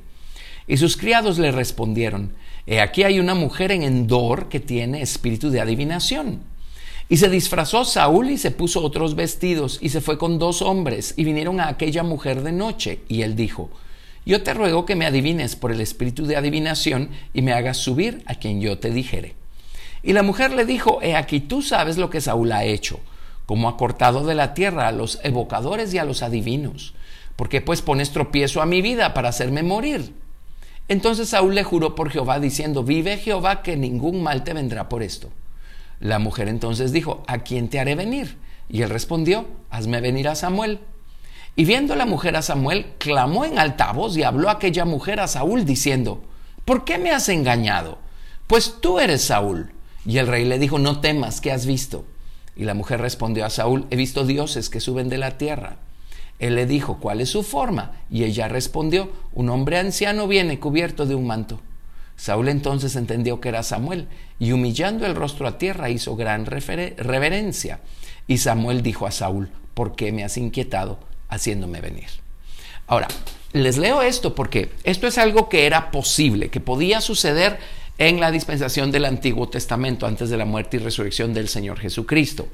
Y 0.67 0.77
sus 0.77 0.97
criados 0.97 1.39
le 1.39 1.51
respondieron, 1.51 2.33
aquí 2.81 3.03
hay 3.03 3.19
una 3.19 3.35
mujer 3.35 3.71
en 3.71 3.83
Endor 3.83 4.49
que 4.49 4.59
tiene 4.59 5.01
espíritu 5.01 5.49
de 5.49 5.61
adivinación. 5.61 6.41
Y 7.09 7.17
se 7.17 7.29
disfrazó 7.29 7.83
Saúl 7.83 8.29
y 8.29 8.37
se 8.37 8.51
puso 8.51 8.81
otros 8.81 9.15
vestidos 9.15 9.77
y 9.81 9.89
se 9.89 10.01
fue 10.01 10.17
con 10.17 10.39
dos 10.39 10.61
hombres 10.61 11.13
y 11.17 11.25
vinieron 11.25 11.59
a 11.59 11.67
aquella 11.67 12.03
mujer 12.03 12.41
de 12.41 12.53
noche. 12.53 12.99
Y 13.09 13.23
él 13.23 13.35
dijo, 13.35 13.69
yo 14.25 14.41
te 14.41 14.53
ruego 14.53 14.85
que 14.85 14.95
me 14.95 15.05
adivines 15.05 15.55
por 15.55 15.71
el 15.71 15.81
espíritu 15.81 16.25
de 16.25 16.37
adivinación 16.37 17.09
y 17.33 17.41
me 17.41 17.51
hagas 17.51 17.77
subir 17.77 18.23
a 18.25 18.35
quien 18.35 18.61
yo 18.61 18.79
te 18.79 18.89
dijere. 18.89 19.35
Y 20.01 20.13
la 20.13 20.23
mujer 20.23 20.51
le 20.53 20.65
dijo, 20.65 21.01
he 21.01 21.15
aquí 21.15 21.41
tú 21.41 21.61
sabes 21.61 21.97
lo 21.97 22.09
que 22.09 22.21
Saúl 22.21 22.51
ha 22.53 22.63
hecho, 22.63 22.99
como 23.45 23.67
ha 23.67 23.77
cortado 23.77 24.25
de 24.25 24.35
la 24.35 24.53
tierra 24.53 24.87
a 24.87 24.91
los 24.93 25.19
evocadores 25.23 25.93
y 25.93 25.97
a 25.97 26.05
los 26.05 26.23
adivinos. 26.23 26.93
¿Por 27.35 27.49
qué 27.49 27.61
pues 27.61 27.81
pones 27.81 28.11
tropiezo 28.11 28.61
a 28.61 28.65
mi 28.65 28.81
vida 28.81 29.13
para 29.13 29.29
hacerme 29.29 29.63
morir? 29.63 30.13
Entonces 30.87 31.29
Saúl 31.29 31.55
le 31.55 31.63
juró 31.63 31.95
por 31.95 32.09
Jehová, 32.09 32.39
diciendo, 32.39 32.83
vive 32.83 33.17
Jehová 33.17 33.61
que 33.61 33.77
ningún 33.77 34.21
mal 34.21 34.43
te 34.43 34.53
vendrá 34.53 34.89
por 34.89 35.01
esto. 35.01 35.29
La 35.99 36.19
mujer 36.19 36.49
entonces 36.49 36.91
dijo, 36.91 37.23
¿a 37.27 37.39
quién 37.39 37.69
te 37.69 37.79
haré 37.79 37.95
venir? 37.95 38.37
Y 38.69 38.81
él 38.81 38.89
respondió, 38.89 39.45
hazme 39.69 40.01
venir 40.01 40.27
a 40.27 40.35
Samuel. 40.35 40.79
Y 41.55 41.65
viendo 41.65 41.95
la 41.95 42.05
mujer 42.05 42.35
a 42.35 42.41
Samuel, 42.41 42.87
clamó 42.97 43.45
en 43.45 43.59
alta 43.59 43.91
voz 43.93 44.17
y 44.17 44.23
habló 44.23 44.49
aquella 44.49 44.85
mujer 44.85 45.19
a 45.19 45.27
Saúl, 45.27 45.65
diciendo, 45.65 46.23
¿por 46.65 46.83
qué 46.83 46.97
me 46.97 47.11
has 47.11 47.29
engañado? 47.29 47.99
Pues 48.47 48.81
tú 48.81 48.99
eres 48.99 49.23
Saúl. 49.23 49.71
Y 50.05 50.17
el 50.17 50.27
rey 50.27 50.43
le 50.45 50.59
dijo, 50.59 50.79
no 50.79 50.99
temas, 50.99 51.39
¿qué 51.39 51.51
has 51.51 51.65
visto? 51.65 52.05
Y 52.55 52.65
la 52.65 52.73
mujer 52.73 52.99
respondió 52.99 53.45
a 53.45 53.49
Saúl, 53.49 53.87
he 53.89 53.95
visto 53.95 54.25
dioses 54.25 54.69
que 54.69 54.79
suben 54.79 55.09
de 55.09 55.17
la 55.17 55.37
tierra. 55.37 55.77
Él 56.39 56.55
le 56.55 56.65
dijo, 56.65 56.97
¿cuál 56.99 57.21
es 57.21 57.29
su 57.29 57.43
forma? 57.43 57.93
Y 58.09 58.23
ella 58.23 58.47
respondió, 58.47 59.11
un 59.33 59.49
hombre 59.49 59.77
anciano 59.77 60.27
viene 60.27 60.59
cubierto 60.59 61.05
de 61.05 61.15
un 61.15 61.27
manto. 61.27 61.61
Saúl 62.15 62.49
entonces 62.49 62.95
entendió 62.95 63.41
que 63.41 63.49
era 63.49 63.63
Samuel 63.63 64.07
y 64.39 64.51
humillando 64.51 65.05
el 65.05 65.15
rostro 65.15 65.47
a 65.47 65.57
tierra 65.57 65.89
hizo 65.89 66.15
gran 66.15 66.45
reverencia. 66.45 67.79
Y 68.27 68.37
Samuel 68.37 68.83
dijo 68.83 69.07
a 69.07 69.11
Saúl, 69.11 69.49
¿por 69.73 69.95
qué 69.95 70.11
me 70.11 70.23
has 70.23 70.37
inquietado 70.37 70.99
haciéndome 71.29 71.81
venir? 71.81 72.07
Ahora, 72.87 73.07
les 73.53 73.77
leo 73.77 74.01
esto 74.01 74.35
porque 74.35 74.71
esto 74.83 75.07
es 75.07 75.17
algo 75.17 75.49
que 75.49 75.65
era 75.65 75.91
posible, 75.91 76.49
que 76.49 76.59
podía 76.59 77.01
suceder 77.01 77.59
en 77.97 78.19
la 78.19 78.31
dispensación 78.31 78.91
del 78.91 79.05
Antiguo 79.05 79.49
Testamento 79.49 80.07
antes 80.07 80.29
de 80.29 80.37
la 80.37 80.45
muerte 80.45 80.77
y 80.77 80.79
resurrección 80.79 81.33
del 81.33 81.47
Señor 81.47 81.79
Jesucristo. 81.79 82.47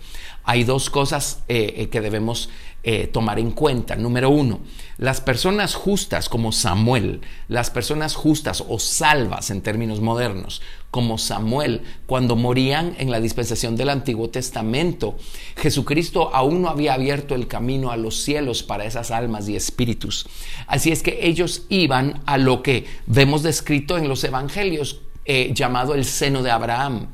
Hay 0.43 0.65
dos 0.65 0.89
cosas 0.89 1.43
eh, 1.47 1.73
eh, 1.77 1.89
que 1.89 2.01
debemos 2.01 2.49
eh, 2.83 3.07
tomar 3.07 3.39
en 3.39 3.51
cuenta. 3.51 3.95
Número 3.95 4.29
uno, 4.29 4.59
las 4.97 5.21
personas 5.21 5.75
justas 5.75 6.27
como 6.27 6.51
Samuel, 6.51 7.21
las 7.47 7.69
personas 7.69 8.15
justas 8.15 8.63
o 8.67 8.79
salvas 8.79 9.49
en 9.49 9.61
términos 9.61 10.01
modernos, 10.01 10.61
como 10.91 11.17
Samuel, 11.17 11.83
cuando 12.05 12.35
morían 12.35 12.95
en 12.97 13.11
la 13.11 13.21
dispensación 13.21 13.77
del 13.77 13.89
Antiguo 13.89 14.29
Testamento, 14.29 15.17
Jesucristo 15.55 16.31
aún 16.33 16.61
no 16.61 16.69
había 16.69 16.95
abierto 16.95 17.35
el 17.35 17.47
camino 17.47 17.91
a 17.91 17.97
los 17.97 18.23
cielos 18.23 18.63
para 18.63 18.85
esas 18.85 19.11
almas 19.11 19.47
y 19.47 19.55
espíritus. 19.55 20.27
Así 20.67 20.91
es 20.91 21.01
que 21.01 21.27
ellos 21.27 21.65
iban 21.69 22.21
a 22.25 22.37
lo 22.37 22.61
que 22.61 22.85
vemos 23.05 23.43
descrito 23.43 23.97
en 23.97 24.09
los 24.09 24.23
evangelios 24.23 25.01
eh, 25.31 25.51
llamado 25.53 25.93
el 25.93 26.05
seno 26.05 26.41
de 26.41 26.49
Abraham. 26.49 27.05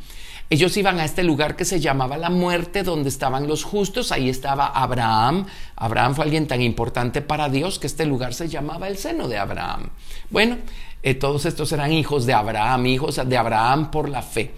Ellos 0.50 0.78
iban 0.78 1.00
a 1.02 1.04
este 1.04 1.22
lugar 1.22 1.58
que 1.58 1.66
se 1.66 1.82
llamaba 1.82 2.18
la 2.18 2.30
muerte, 2.30 2.82
donde 2.82 3.10
estaban 3.10 3.46
los 3.46 3.66
justos. 3.66 4.14
Ahí 4.14 4.30
estaba 4.30 4.68
Abraham. 4.68 5.46
Abraham 5.76 6.16
fue 6.16 6.24
alguien 6.24 6.48
tan 6.48 6.62
importante 6.62 7.22
para 7.22 7.50
Dios 7.50 7.78
que 7.78 7.88
este 7.88 8.06
lugar 8.06 8.34
se 8.34 8.48
llamaba 8.48 8.88
el 8.88 8.98
seno 8.98 9.28
de 9.28 9.38
Abraham. 9.38 9.90
Bueno, 10.30 10.60
eh, 11.04 11.16
todos 11.16 11.46
estos 11.46 11.74
eran 11.74 11.92
hijos 11.92 12.26
de 12.26 12.32
Abraham, 12.32 12.86
hijos 12.86 13.20
de 13.22 13.38
Abraham 13.38 13.92
por 13.92 14.08
la 14.08 14.22
fe 14.22 14.54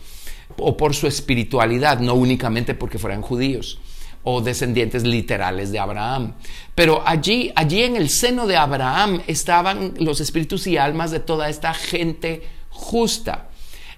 o 0.60 0.78
por 0.78 0.94
su 0.94 1.08
espiritualidad, 1.08 2.00
no 2.00 2.14
únicamente 2.14 2.76
porque 2.76 3.00
fueran 3.00 3.24
judíos 3.24 3.80
o 4.22 4.40
descendientes 4.42 5.04
literales 5.04 5.72
de 5.72 5.80
Abraham. 5.80 6.36
Pero 6.76 7.02
allí, 7.04 7.52
allí 7.56 7.82
en 7.82 7.96
el 7.96 8.10
seno 8.10 8.46
de 8.46 8.56
Abraham 8.56 9.24
estaban 9.26 9.96
los 9.98 10.22
espíritus 10.22 10.68
y 10.68 10.78
almas 10.78 11.10
de 11.10 11.22
toda 11.22 11.50
esta 11.50 11.74
gente 11.74 12.44
justa. 12.78 13.47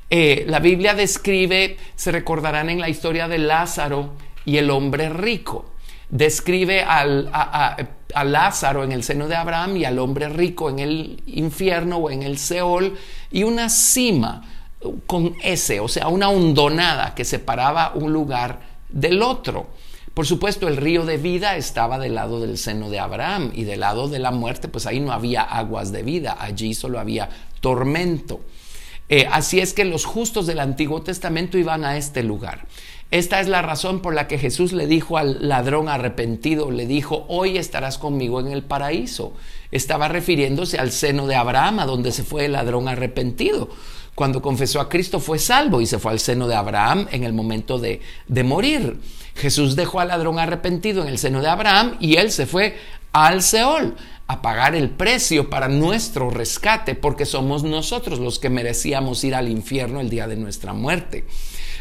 Eh, 0.10 0.46
la 0.48 0.60
Biblia 0.60 0.96
describe, 0.96 1.78
se 1.96 2.12
recordarán 2.12 2.70
en 2.70 2.80
la 2.80 2.90
historia 2.90 3.28
de 3.28 3.38
Lázaro 3.38 4.14
y 4.44 4.58
el 4.58 4.72
hombre 4.72 5.10
rico. 5.10 5.74
Describe 6.10 6.82
al, 6.82 7.30
a, 7.32 7.78
Lázaro 8.24 8.84
en 8.84 8.92
el 8.92 9.04
seno 9.04 9.28
de 9.28 9.36
Abraham 9.36 9.78
y 9.78 9.86
al 9.86 10.00
hombre 10.00 10.28
rico 10.30 10.70
en 10.70 10.80
el 10.80 11.22
infierno 11.28 11.98
o 11.98 12.10
en 12.10 12.24
el 12.24 12.40
Seol 12.40 12.98
y 13.32 13.44
una 13.44 13.70
cima 13.70 14.42
con 15.06 15.36
ese, 15.44 15.80
o 15.80 15.88
sea, 15.88 16.08
una 16.08 16.30
hondonada 16.30 17.14
que 17.14 17.26
separaba 17.26 17.92
un 17.94 18.12
lugar 18.12 18.62
del 18.90 19.22
otro. 19.22 19.68
Por 20.16 20.26
supuesto, 20.26 20.68
el 20.68 20.78
río 20.78 21.06
de 21.06 21.18
vida 21.18 21.56
estaba 21.56 22.00
del 22.00 22.16
lado 22.16 22.42
del 22.42 22.58
seno 22.58 22.90
de 22.90 23.00
Abraham 23.00 23.52
y 23.54 23.64
del 23.66 23.82
lado 23.82 24.08
de 24.08 24.20
la 24.20 24.32
muerte, 24.32 24.68
pues 24.68 24.88
ahí 24.88 25.00
no 25.00 25.12
había 25.12 25.44
aguas 25.44 25.92
de 25.92 26.02
vida, 26.02 26.38
allí 26.40 26.74
solo 26.74 27.00
había 27.00 27.30
tormento. 27.62 28.42
Eh, 29.10 29.28
así 29.32 29.60
es 29.60 29.74
que 29.74 29.86
los 29.86 30.06
justos 30.06 30.46
del 30.48 30.60
Antiguo 30.60 31.02
Testamento 31.02 31.58
iban 31.58 31.84
a 31.84 31.98
este 31.98 32.24
lugar. 32.24 32.68
Esta 33.12 33.40
es 33.40 33.48
la 33.48 33.64
razón 33.64 34.02
por 34.02 34.14
la 34.14 34.28
que 34.28 34.38
Jesús 34.38 34.72
le 34.72 34.86
dijo 34.86 35.18
al 35.18 35.48
ladrón 35.48 35.90
arrepentido, 35.90 36.70
le 36.70 36.86
dijo, 36.86 37.26
hoy 37.28 37.58
estarás 37.58 37.98
conmigo 37.98 38.40
en 38.40 38.50
el 38.50 38.62
paraíso. 38.62 39.34
Estaba 39.72 40.08
refiriéndose 40.10 40.78
al 40.78 40.92
seno 40.92 41.26
de 41.26 41.36
Abraham, 41.36 41.80
a 41.80 41.88
donde 41.88 42.12
se 42.12 42.24
fue 42.24 42.46
el 42.46 42.52
ladrón 42.52 42.88
arrepentido. 42.88 43.70
Cuando 44.14 44.44
confesó 44.44 44.80
a 44.80 44.90
Cristo 44.90 45.20
fue 45.20 45.40
salvo 45.40 45.82
y 45.82 45.88
se 45.88 45.98
fue 45.98 46.12
al 46.12 46.20
seno 46.20 46.48
de 46.48 46.54
Abraham 46.54 47.08
en 47.12 47.24
el 47.24 47.34
momento 47.34 47.80
de, 47.80 48.02
de 48.28 48.44
morir. 48.44 49.00
Jesús 49.34 49.76
dejó 49.76 50.02
al 50.02 50.10
ladrón 50.10 50.38
arrepentido 50.38 51.02
en 51.02 51.08
el 51.08 51.18
seno 51.18 51.42
de 51.42 51.48
Abraham 51.48 51.96
y 52.00 52.18
él 52.18 52.30
se 52.30 52.46
fue 52.46 52.78
al 53.12 53.42
Seol 53.42 53.96
a 54.28 54.42
pagar 54.44 54.76
el 54.76 54.92
precio 54.92 55.50
para 55.50 55.68
nuestro 55.68 56.30
rescate, 56.30 56.94
porque 56.94 57.26
somos 57.26 57.64
nosotros 57.64 58.20
los 58.20 58.38
que 58.38 58.50
merecíamos 58.50 59.24
ir 59.24 59.34
al 59.34 59.50
infierno 59.50 60.00
el 60.00 60.10
día 60.10 60.28
de 60.28 60.36
nuestra 60.36 60.74
muerte. 60.74 61.26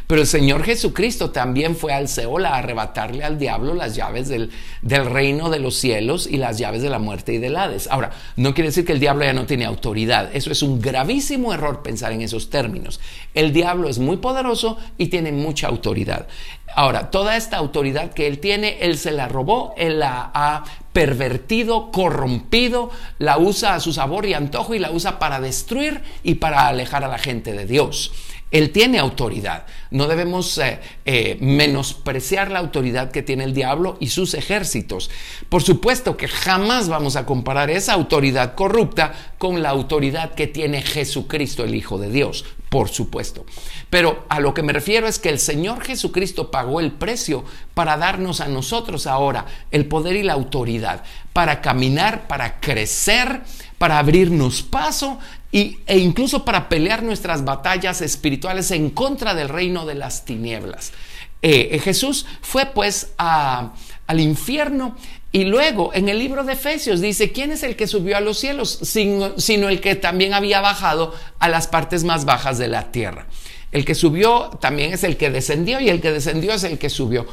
Pero 0.08 0.22
el 0.22 0.26
Señor 0.26 0.64
Jesucristo 0.64 1.30
también 1.32 1.76
fue 1.76 1.92
al 1.92 2.08
Seol 2.08 2.46
a 2.46 2.56
arrebatarle 2.56 3.22
al 3.24 3.38
diablo 3.38 3.74
las 3.74 3.94
llaves 3.94 4.28
del, 4.28 4.50
del, 4.80 5.04
reino 5.04 5.50
de 5.50 5.58
los 5.58 5.76
cielos 5.76 6.26
y 6.26 6.38
las 6.38 6.56
llaves 6.56 6.80
de 6.80 6.88
la 6.88 6.98
muerte 6.98 7.34
y 7.34 7.38
del 7.38 7.54
Hades. 7.54 7.88
Ahora, 7.88 8.12
no 8.36 8.54
quiere 8.54 8.70
decir 8.70 8.86
que 8.86 8.92
el 8.92 9.00
diablo 9.00 9.24
ya 9.24 9.34
no 9.34 9.44
tiene 9.44 9.66
autoridad. 9.66 10.34
Eso 10.34 10.50
es 10.50 10.62
un 10.62 10.80
gravísimo 10.80 11.52
error 11.52 11.82
pensar 11.82 12.12
en 12.12 12.22
esos 12.22 12.48
términos. 12.48 13.00
El 13.34 13.52
diablo 13.52 13.90
es 13.90 13.98
muy 13.98 14.16
poderoso 14.16 14.78
y 14.96 15.08
tiene 15.08 15.30
mucha 15.30 15.68
autoridad. 15.68 16.26
Ahora, 16.74 17.10
toda 17.10 17.36
esta 17.36 17.56
autoridad 17.56 18.12
que 18.12 18.26
él 18.26 18.38
tiene, 18.38 18.78
él 18.80 18.98
se 18.98 19.10
la 19.10 19.26
robó, 19.28 19.74
él 19.76 19.98
la 19.98 20.30
ha 20.34 20.64
pervertido, 20.92 21.90
corrompido, 21.90 22.90
la 23.18 23.38
usa 23.38 23.74
a 23.74 23.80
su 23.80 23.92
sabor 23.92 24.26
y 24.26 24.34
antojo 24.34 24.74
y 24.74 24.78
la 24.78 24.90
usa 24.90 25.18
para 25.18 25.40
destruir 25.40 26.02
y 26.22 26.36
para 26.36 26.68
alejar 26.68 27.04
a 27.04 27.08
la 27.08 27.18
gente 27.18 27.52
de 27.52 27.66
Dios. 27.66 28.12
Él 28.50 28.70
tiene 28.70 28.98
autoridad. 28.98 29.66
No 29.90 30.06
debemos 30.06 30.56
eh, 30.58 30.80
eh, 31.04 31.36
menospreciar 31.40 32.50
la 32.50 32.60
autoridad 32.60 33.10
que 33.10 33.22
tiene 33.22 33.44
el 33.44 33.52
diablo 33.52 33.98
y 34.00 34.08
sus 34.08 34.34
ejércitos. 34.34 35.10
Por 35.50 35.62
supuesto 35.62 36.16
que 36.16 36.28
jamás 36.28 36.88
vamos 36.88 37.16
a 37.16 37.26
comparar 37.26 37.70
esa 37.70 37.92
autoridad 37.92 38.54
corrupta 38.54 39.12
con 39.36 39.62
la 39.62 39.68
autoridad 39.68 40.34
que 40.34 40.46
tiene 40.46 40.80
Jesucristo, 40.80 41.64
el 41.64 41.74
Hijo 41.74 41.98
de 41.98 42.10
Dios 42.10 42.44
por 42.68 42.88
supuesto. 42.88 43.46
Pero 43.90 44.26
a 44.28 44.40
lo 44.40 44.54
que 44.54 44.62
me 44.62 44.72
refiero 44.72 45.06
es 45.06 45.18
que 45.18 45.28
el 45.28 45.38
Señor 45.38 45.82
Jesucristo 45.82 46.50
pagó 46.50 46.80
el 46.80 46.92
precio 46.92 47.44
para 47.74 47.96
darnos 47.96 48.40
a 48.40 48.48
nosotros 48.48 49.06
ahora 49.06 49.46
el 49.70 49.86
poder 49.86 50.16
y 50.16 50.22
la 50.22 50.34
autoridad, 50.34 51.02
para 51.32 51.60
caminar, 51.60 52.28
para 52.28 52.60
crecer, 52.60 53.42
para 53.78 53.98
abrirnos 53.98 54.62
paso 54.62 55.18
y, 55.50 55.78
e 55.86 55.98
incluso 55.98 56.44
para 56.44 56.68
pelear 56.68 57.02
nuestras 57.02 57.44
batallas 57.44 58.02
espirituales 58.02 58.70
en 58.70 58.90
contra 58.90 59.34
del 59.34 59.48
reino 59.48 59.86
de 59.86 59.94
las 59.94 60.24
tinieblas. 60.24 60.92
Eh, 61.40 61.68
eh, 61.72 61.78
Jesús 61.78 62.26
fue 62.42 62.66
pues 62.66 63.12
al 63.16 64.20
infierno 64.20 64.96
y 65.30 65.44
luego 65.44 65.90
en 65.92 66.08
el 66.08 66.18
libro 66.18 66.42
de 66.44 66.54
Efesios 66.54 67.00
dice, 67.00 67.32
¿quién 67.32 67.52
es 67.52 67.62
el 67.62 67.76
que 67.76 67.86
subió 67.86 68.16
a 68.16 68.20
los 68.20 68.38
cielos? 68.38 68.78
Sino, 68.82 69.68
el 69.68 69.80
que 69.80 69.94
también 69.94 70.32
había 70.32 70.60
bajado 70.60 71.14
a 71.38 71.48
las 71.50 71.66
partes 71.66 72.04
más 72.04 72.24
bajas 72.24 72.56
de 72.56 72.68
la 72.68 72.90
tierra. 72.90 73.26
El 73.70 73.84
que 73.84 73.94
subió 73.94 74.48
también 74.60 74.94
es 74.94 75.04
el 75.04 75.18
que 75.18 75.30
descendió 75.30 75.80
y 75.80 75.90
el 75.90 76.00
que 76.00 76.12
descendió 76.12 76.54
es 76.54 76.64
el 76.64 76.78
que 76.78 76.88
subió. 76.88 77.26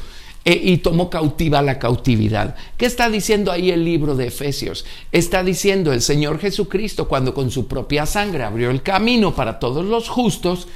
E, 0.44 0.52
y 0.52 0.76
tomó 0.76 1.08
cautiva 1.08 1.62
la 1.62 1.78
cautividad. 1.78 2.54
¿Qué 2.76 2.84
está 2.84 3.08
diciendo 3.08 3.50
ahí 3.50 3.70
el 3.70 3.84
libro 3.84 4.14
de 4.14 4.26
Efesios? 4.26 4.84
Está 5.10 5.42
diciendo 5.42 5.92
el 5.92 6.02
Señor 6.02 6.38
Jesucristo 6.38 7.08
cuando 7.08 7.32
con 7.32 7.50
su 7.50 7.66
propia 7.66 8.04
sangre 8.04 8.44
abrió 8.44 8.70
el 8.70 8.82
camino 8.82 9.34
para 9.34 9.58
todos 9.58 9.84
los 9.84 10.08
justos, 10.08 10.68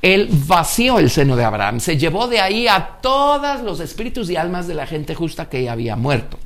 él 0.00 0.28
vació 0.46 1.00
el 1.00 1.10
seno 1.10 1.34
de 1.34 1.44
Abraham, 1.44 1.80
se 1.80 1.98
llevó 1.98 2.28
de 2.28 2.40
ahí 2.40 2.68
a 2.68 2.98
todos 3.02 3.62
los 3.62 3.80
espíritus 3.80 4.30
y 4.30 4.36
almas 4.36 4.68
de 4.68 4.74
la 4.74 4.86
gente 4.86 5.14
justa 5.14 5.50
que 5.50 5.64
ya 5.64 5.72
había 5.72 5.96
muerto. 5.96 6.38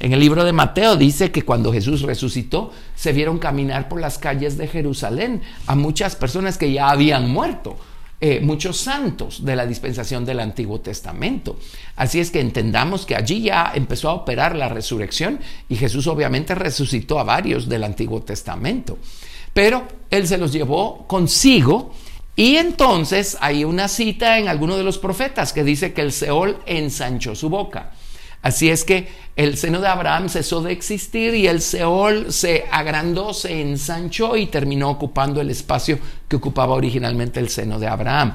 En 0.00 0.12
el 0.12 0.20
libro 0.20 0.44
de 0.44 0.52
Mateo 0.52 0.96
dice 0.96 1.30
que 1.30 1.42
cuando 1.42 1.72
Jesús 1.72 2.02
resucitó, 2.02 2.72
se 2.94 3.12
vieron 3.12 3.38
caminar 3.38 3.88
por 3.88 4.00
las 4.00 4.18
calles 4.18 4.58
de 4.58 4.68
Jerusalén 4.68 5.42
a 5.66 5.74
muchas 5.74 6.16
personas 6.16 6.58
que 6.58 6.72
ya 6.72 6.90
habían 6.90 7.30
muerto. 7.30 7.76
Eh, 8.20 8.40
muchos 8.40 8.78
santos 8.78 9.44
de 9.44 9.54
la 9.54 9.66
dispensación 9.66 10.24
del 10.24 10.40
Antiguo 10.40 10.80
Testamento. 10.80 11.58
Así 11.96 12.20
es 12.20 12.30
que 12.30 12.40
entendamos 12.40 13.04
que 13.04 13.16
allí 13.16 13.42
ya 13.42 13.72
empezó 13.74 14.08
a 14.08 14.14
operar 14.14 14.56
la 14.56 14.68
resurrección 14.68 15.40
y 15.68 15.76
Jesús 15.76 16.06
obviamente 16.06 16.54
resucitó 16.54 17.18
a 17.18 17.24
varios 17.24 17.68
del 17.68 17.84
Antiguo 17.84 18.22
Testamento. 18.22 18.98
Pero 19.52 19.86
Él 20.10 20.26
se 20.26 20.38
los 20.38 20.52
llevó 20.52 21.06
consigo 21.06 21.92
y 22.36 22.56
entonces 22.56 23.36
hay 23.40 23.64
una 23.64 23.88
cita 23.88 24.38
en 24.38 24.48
alguno 24.48 24.76
de 24.76 24.84
los 24.84 24.98
profetas 24.98 25.52
que 25.52 25.62
dice 25.62 25.92
que 25.92 26.00
el 26.00 26.12
Seol 26.12 26.58
ensanchó 26.66 27.34
su 27.34 27.50
boca. 27.50 27.92
Así 28.44 28.68
es 28.68 28.84
que 28.84 29.08
el 29.36 29.56
seno 29.56 29.80
de 29.80 29.88
Abraham 29.88 30.28
cesó 30.28 30.60
de 30.60 30.70
existir 30.70 31.34
y 31.34 31.46
el 31.46 31.62
Seol 31.62 32.30
se 32.30 32.66
agrandó, 32.70 33.32
se 33.32 33.62
ensanchó 33.62 34.36
y 34.36 34.48
terminó 34.48 34.90
ocupando 34.90 35.40
el 35.40 35.48
espacio 35.48 35.98
que 36.28 36.36
ocupaba 36.36 36.74
originalmente 36.74 37.40
el 37.40 37.48
seno 37.48 37.78
de 37.78 37.86
Abraham. 37.86 38.34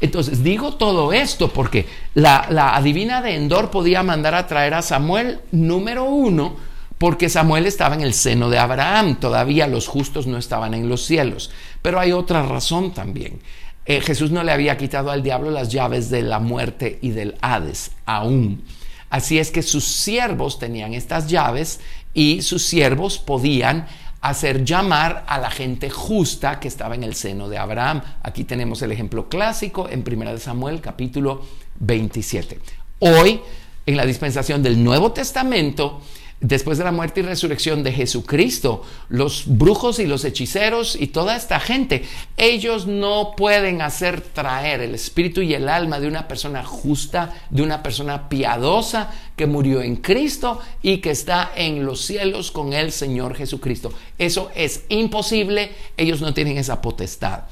Entonces, 0.00 0.44
digo 0.44 0.74
todo 0.76 1.12
esto 1.12 1.48
porque 1.48 1.86
la, 2.14 2.46
la 2.48 2.76
adivina 2.76 3.20
de 3.22 3.34
Endor 3.34 3.72
podía 3.72 4.04
mandar 4.04 4.36
a 4.36 4.46
traer 4.46 4.74
a 4.74 4.82
Samuel 4.82 5.40
número 5.50 6.04
uno, 6.04 6.54
porque 6.96 7.28
Samuel 7.28 7.66
estaba 7.66 7.96
en 7.96 8.02
el 8.02 8.14
seno 8.14 8.50
de 8.50 8.58
Abraham, 8.58 9.18
todavía 9.18 9.66
los 9.66 9.88
justos 9.88 10.28
no 10.28 10.38
estaban 10.38 10.74
en 10.74 10.88
los 10.88 11.04
cielos. 11.04 11.50
Pero 11.82 11.98
hay 11.98 12.12
otra 12.12 12.44
razón 12.44 12.94
también. 12.94 13.40
Eh, 13.84 14.00
Jesús 14.00 14.30
no 14.30 14.44
le 14.44 14.52
había 14.52 14.76
quitado 14.76 15.10
al 15.10 15.24
diablo 15.24 15.50
las 15.50 15.70
llaves 15.70 16.08
de 16.08 16.22
la 16.22 16.38
muerte 16.38 17.00
y 17.02 17.10
del 17.10 17.34
Hades 17.40 17.90
aún. 18.06 18.62
Así 19.10 19.38
es 19.38 19.50
que 19.50 19.62
sus 19.62 19.84
siervos 19.84 20.58
tenían 20.58 20.94
estas 20.94 21.26
llaves 21.26 21.80
y 22.14 22.42
sus 22.42 22.64
siervos 22.64 23.18
podían 23.18 23.86
hacer 24.20 24.64
llamar 24.64 25.24
a 25.26 25.38
la 25.38 25.50
gente 25.50 25.90
justa 25.90 26.60
que 26.60 26.68
estaba 26.68 26.94
en 26.94 27.02
el 27.02 27.14
seno 27.14 27.48
de 27.48 27.58
Abraham. 27.58 28.02
Aquí 28.22 28.44
tenemos 28.44 28.82
el 28.82 28.92
ejemplo 28.92 29.28
clásico 29.28 29.88
en 29.88 30.04
1 30.06 30.38
Samuel 30.38 30.80
capítulo 30.80 31.42
27. 31.80 32.60
Hoy, 33.00 33.40
en 33.86 33.96
la 33.96 34.04
dispensación 34.04 34.62
del 34.62 34.82
Nuevo 34.82 35.12
Testamento, 35.12 36.02
después 36.40 36.78
de 36.78 36.84
la 36.84 36.92
muerte 36.92 37.20
y 37.20 37.22
resurrección 37.22 37.82
de 37.82 37.92
Jesucristo, 37.92 38.82
los 39.08 39.44
brujos 39.46 39.98
y 39.98 40.06
los 40.06 40.24
hechiceros 40.24 40.96
y 40.98 41.08
toda 41.08 41.36
esta 41.36 41.60
gente, 41.60 42.04
ellos 42.36 42.86
no 42.86 43.34
pueden 43.36 43.82
hacer 43.82 44.22
traer 44.22 44.80
el 44.80 44.94
espíritu 44.94 45.42
y 45.42 45.54
el 45.54 45.68
alma 45.68 46.00
de 46.00 46.08
una 46.08 46.26
persona 46.26 46.64
justa, 46.64 47.34
de 47.50 47.62
una 47.62 47.82
persona 47.82 48.28
piadosa 48.28 49.10
que 49.36 49.46
murió 49.46 49.82
en 49.82 49.96
Cristo 49.96 50.60
y 50.82 50.98
que 50.98 51.10
está 51.10 51.52
en 51.54 51.84
los 51.84 52.00
cielos 52.00 52.50
con 52.50 52.72
el 52.72 52.90
Señor 52.90 53.34
Jesucristo. 53.34 53.92
Eso 54.16 54.50
es 54.54 54.84
imposible, 54.88 55.72
ellos 55.96 56.22
no 56.22 56.32
tienen 56.32 56.56
esa 56.56 56.80
potestad. 56.80 57.42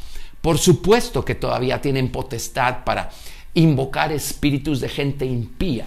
Por 0.41 0.57
supuesto 0.57 1.25
que 1.25 1.35
todavía 1.35 1.83
tienen 1.83 2.11
potestad 2.11 2.85
para 2.85 3.11
invocar 3.55 4.13
espíritus 4.13 4.81
de 4.81 4.89
gente 4.89 5.27
impía 5.27 5.85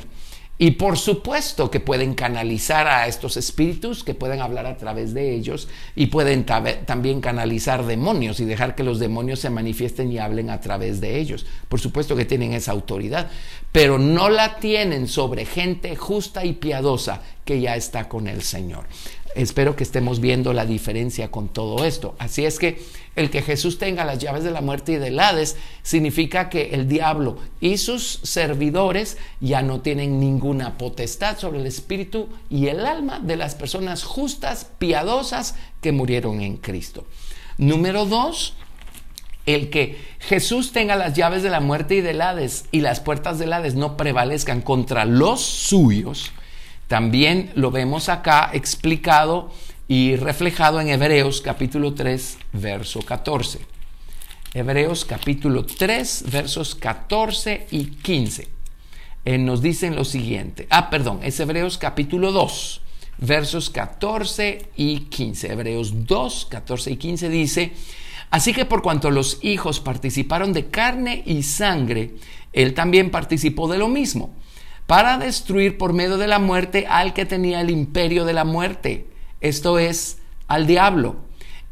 y 0.61 0.69
por 0.69 0.99
supuesto 0.99 1.71
que 1.71 1.79
pueden 1.79 2.13
canalizar 2.13 2.87
a 2.87 3.07
estos 3.07 3.35
espíritus, 3.35 4.03
que 4.03 4.13
pueden 4.13 4.41
hablar 4.41 4.67
a 4.67 4.77
través 4.77 5.11
de 5.11 5.33
ellos 5.33 5.67
y 5.95 6.05
pueden 6.05 6.45
también 6.45 7.19
canalizar 7.19 7.83
demonios 7.83 8.39
y 8.39 8.45
dejar 8.45 8.75
que 8.75 8.83
los 8.83 8.99
demonios 8.99 9.39
se 9.39 9.49
manifiesten 9.49 10.11
y 10.11 10.19
hablen 10.19 10.51
a 10.51 10.61
través 10.61 11.01
de 11.01 11.17
ellos. 11.17 11.47
Por 11.67 11.79
supuesto 11.79 12.15
que 12.15 12.25
tienen 12.25 12.53
esa 12.53 12.73
autoridad, 12.73 13.31
pero 13.71 13.97
no 13.97 14.29
la 14.29 14.57
tienen 14.57 15.07
sobre 15.07 15.45
gente 15.45 15.95
justa 15.95 16.45
y 16.45 16.53
piadosa 16.53 17.23
que 17.43 17.59
ya 17.59 17.75
está 17.75 18.07
con 18.07 18.27
el 18.27 18.43
Señor. 18.43 18.85
Espero 19.33 19.77
que 19.77 19.83
estemos 19.83 20.19
viendo 20.19 20.51
la 20.51 20.65
diferencia 20.65 21.31
con 21.31 21.47
todo 21.47 21.85
esto. 21.85 22.15
Así 22.19 22.45
es 22.45 22.59
que 22.59 22.81
el 23.15 23.29
que 23.29 23.41
Jesús 23.41 23.77
tenga 23.77 24.03
las 24.03 24.19
llaves 24.19 24.43
de 24.43 24.51
la 24.51 24.61
muerte 24.61 24.93
y 24.93 24.95
del 24.97 25.19
Hades 25.19 25.55
significa 25.83 26.49
que 26.49 26.71
el 26.73 26.89
diablo 26.89 27.37
y 27.61 27.77
sus 27.77 28.19
servidores 28.23 29.17
ya 29.39 29.61
no 29.61 29.81
tienen 29.81 30.19
ninguna 30.19 30.77
potestad 30.77 31.37
sobre 31.37 31.59
el 31.59 31.65
espíritu 31.65 32.27
y 32.49 32.67
el 32.67 32.85
alma 32.85 33.19
de 33.19 33.37
las 33.37 33.55
personas 33.55 34.03
justas, 34.03 34.69
piadosas 34.77 35.55
que 35.81 35.93
murieron 35.93 36.41
en 36.41 36.57
Cristo. 36.57 37.05
Número 37.57 38.05
dos, 38.05 38.53
el 39.45 39.69
que 39.69 39.97
Jesús 40.19 40.73
tenga 40.73 40.97
las 40.97 41.13
llaves 41.13 41.41
de 41.41 41.49
la 41.49 41.61
muerte 41.61 41.95
y 41.95 42.01
del 42.01 42.21
Hades 42.21 42.65
y 42.71 42.81
las 42.81 42.99
puertas 42.99 43.39
del 43.39 43.53
Hades 43.53 43.75
no 43.75 43.95
prevalezcan 43.95 44.61
contra 44.61 45.05
los 45.05 45.41
suyos 45.41 46.31
también 46.91 47.51
lo 47.55 47.71
vemos 47.71 48.09
acá 48.09 48.49
explicado 48.51 49.49
y 49.87 50.17
reflejado 50.17 50.81
en 50.81 50.89
Hebreos 50.89 51.39
capítulo 51.39 51.93
3, 51.93 52.37
verso 52.51 52.99
14. 52.99 53.59
Hebreos 54.53 55.05
capítulo 55.05 55.65
3, 55.65 56.25
versos 56.29 56.75
14 56.75 57.67
y 57.71 57.85
15. 57.85 58.49
Eh, 59.23 59.37
nos 59.37 59.61
dicen 59.61 59.95
lo 59.95 60.03
siguiente. 60.03 60.67
Ah, 60.69 60.89
perdón, 60.89 61.21
es 61.23 61.39
Hebreos 61.39 61.77
capítulo 61.77 62.33
2, 62.33 62.81
versos 63.19 63.69
14 63.69 64.71
y 64.75 64.99
15. 65.05 65.49
Hebreos 65.49 66.05
2, 66.05 66.47
14 66.51 66.91
y 66.91 66.97
15 66.97 67.29
dice, 67.29 67.71
así 68.31 68.51
que 68.51 68.65
por 68.65 68.81
cuanto 68.81 69.11
los 69.11 69.39
hijos 69.43 69.79
participaron 69.79 70.51
de 70.51 70.65
carne 70.65 71.23
y 71.25 71.43
sangre, 71.43 72.15
él 72.51 72.73
también 72.73 73.11
participó 73.11 73.69
de 73.69 73.77
lo 73.77 73.87
mismo 73.87 74.35
para 74.91 75.17
destruir 75.17 75.77
por 75.77 75.93
medio 75.93 76.17
de 76.17 76.27
la 76.27 76.37
muerte 76.37 76.85
al 76.85 77.13
que 77.13 77.25
tenía 77.25 77.61
el 77.61 77.69
imperio 77.69 78.25
de 78.25 78.33
la 78.33 78.43
muerte, 78.43 79.07
esto 79.39 79.79
es, 79.79 80.17
al 80.49 80.67
diablo, 80.67 81.15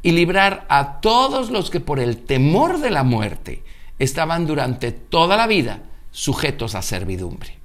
y 0.02 0.14
librar 0.14 0.66
a 0.70 1.02
todos 1.02 1.50
los 1.50 1.70
que 1.70 1.82
por 1.82 2.00
el 2.00 2.16
temor 2.16 2.80
de 2.80 2.92
la 2.92 3.04
muerte 3.04 3.62
estaban 4.00 4.48
durante 4.48 4.94
toda 4.94 5.36
la 5.36 5.48
vida 5.48 5.82
sujetos 6.12 6.76
a 6.76 6.82
servidumbre. 6.82 7.58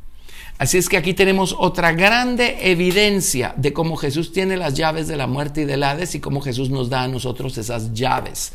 Así 0.59 0.77
es 0.77 0.89
que 0.89 0.97
aquí 0.97 1.15
tenemos 1.15 1.55
otra 1.57 1.93
grande 1.93 2.73
evidencia 2.73 3.55
de 3.57 3.73
cómo 3.73 3.95
Jesús 3.95 4.33
tiene 4.33 4.57
las 4.57 4.75
llaves 4.75 5.07
de 5.07 5.17
la 5.17 5.29
muerte 5.29 5.61
y 5.61 5.67
del 5.67 5.85
Hades 5.85 6.17
y 6.17 6.21
cómo 6.21 6.41
Jesús 6.41 6.69
nos 6.71 6.91
da 6.91 7.05
a 7.05 7.09
nosotros 7.09 7.57
esas 7.59 7.95
llaves. 7.95 8.55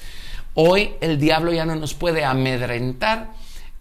Hoy 0.54 0.96
el 1.00 1.18
diablo 1.18 1.54
ya 1.54 1.64
no 1.64 1.78
nos 1.78 1.94
puede 1.94 2.26
amedrentar 2.26 3.32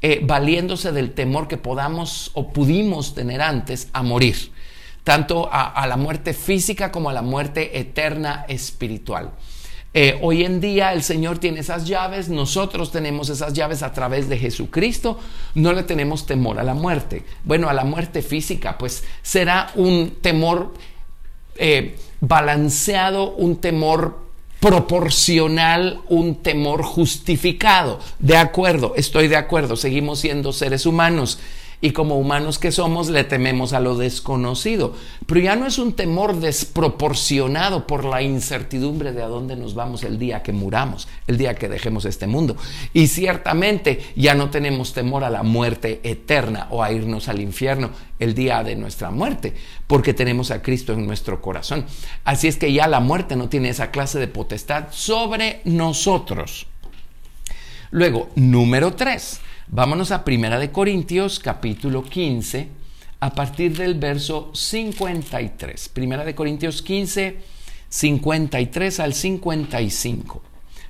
eh, 0.03 0.21
valiéndose 0.23 0.93
del 0.93 1.13
temor 1.13 1.49
que 1.49 1.57
podamos 1.57 2.31
o 2.35 2.53
pudimos 2.53 3.15
tener 3.15 3.41
antes 3.41 3.89
a 3.93 4.03
morir, 4.03 4.53
tanto 5.05 5.49
a 5.51 5.87
la 5.87 5.97
muerte 5.97 6.35
física 6.35 6.93
como 6.93 7.11
a 7.11 7.13
la 7.13 7.23
muerte 7.23 7.79
eterna 7.79 8.45
espiritual. 8.49 9.33
Eh, 9.95 10.19
hoy 10.21 10.45
en 10.45 10.61
día 10.61 10.93
el 10.93 11.03
Señor 11.03 11.39
tiene 11.39 11.61
esas 11.61 11.87
llaves, 11.87 12.29
nosotros 12.29 12.93
tenemos 12.93 13.31
esas 13.31 13.55
llaves 13.55 13.83
a 13.83 13.93
través 13.93 14.29
de 14.29 14.37
Jesucristo, 14.37 15.19
no 15.55 15.73
le 15.73 15.83
tenemos 15.83 16.27
temor 16.27 16.59
a 16.59 16.63
la 16.63 16.75
muerte. 16.75 17.25
Bueno, 17.43 17.71
a 17.71 17.73
la 17.73 17.85
muerte 17.85 18.21
física, 18.21 18.77
pues 18.77 19.03
será 19.23 19.71
un 19.77 20.19
temor 20.21 20.75
eh, 21.57 21.97
balanceado, 22.21 23.35
un 23.35 23.57
temor 23.57 24.28
proporcional, 24.61 26.01
un 26.09 26.37
temor 26.37 26.83
justificado. 26.83 28.01
De 28.18 28.37
acuerdo, 28.37 28.94
estoy 28.97 29.29
de 29.29 29.37
acuerdo, 29.37 29.77
seguimos 29.77 30.21
siendo 30.21 30.53
seres 30.53 30.87
humanos 30.87 31.38
y 31.81 31.93
como 31.93 32.19
humanos 32.19 32.59
que 32.59 32.73
somos 32.73 33.09
le 33.09 33.25
tememos 33.25 33.73
a 33.73 33.81
lo 33.81 33.97
desconocido. 33.97 34.95
Pero 35.27 35.41
ya 35.41 35.57
no 35.57 35.67
es 35.67 35.79
un 35.79 35.93
temor 35.93 36.41
desproporcionado 36.41 37.87
por 37.87 38.05
la 38.05 38.23
incertidumbre 38.23 39.12
de 39.12 39.23
a 39.23 39.29
dónde 39.29 39.57
nos 39.57 39.75
vamos 39.75 40.03
el 40.03 40.19
día 40.19 40.43
que 40.43 40.53
muramos, 40.53 41.09
el 41.27 41.38
día 41.38 41.55
que 41.55 41.69
dejemos 41.69 42.05
este 42.05 42.27
mundo. 42.27 42.57
Y 42.93 43.07
ciertamente 43.07 44.01
ya 44.17 44.35
no 44.35 44.51
tenemos 44.51 44.93
temor 44.93 45.25
a 45.25 45.31
la 45.31 45.43
muerte 45.43 46.01
eterna 46.03 46.67
o 46.71 46.83
a 46.83 46.91
irnos 46.93 47.29
al 47.29 47.41
infierno 47.41 47.91
el 48.19 48.35
día 48.35 48.64
de 48.64 48.75
nuestra 48.75 49.11
muerte, 49.11 49.55
porque 49.87 50.14
tenemos 50.14 50.51
a 50.51 50.62
Cristo 50.62 50.93
en 50.93 51.07
nuestro 51.07 51.41
corazón. 51.41 51.87
Así 52.25 52.49
es 52.49 52.57
que 52.57 52.73
ya 52.73 52.88
la 52.88 53.01
muerte 53.01 53.37
no 53.37 53.49
tiene 53.49 53.69
esa 53.69 53.91
clase 53.91 54.19
de 54.19 54.27
potestad 54.27 54.87
sobre 54.91 55.61
nosotros. 55.64 56.67
Luego, 57.91 58.29
número 58.35 58.95
3. 58.95 59.41
Vámonos 59.71 60.13
a 60.13 60.25
Primera 60.25 60.59
de 60.59 60.73
Corintios 60.73 61.39
capítulo 61.41 62.03
15 62.03 62.69
a 63.21 63.35
partir 63.35 63.77
del 63.77 63.97
verso 63.97 64.51
53. 64.55 65.91
Primera 65.91 66.25
de 66.25 66.35
Corintios 66.35 66.81
15, 66.81 67.37
53 67.91 69.01
al 69.01 69.13
55. 69.13 70.43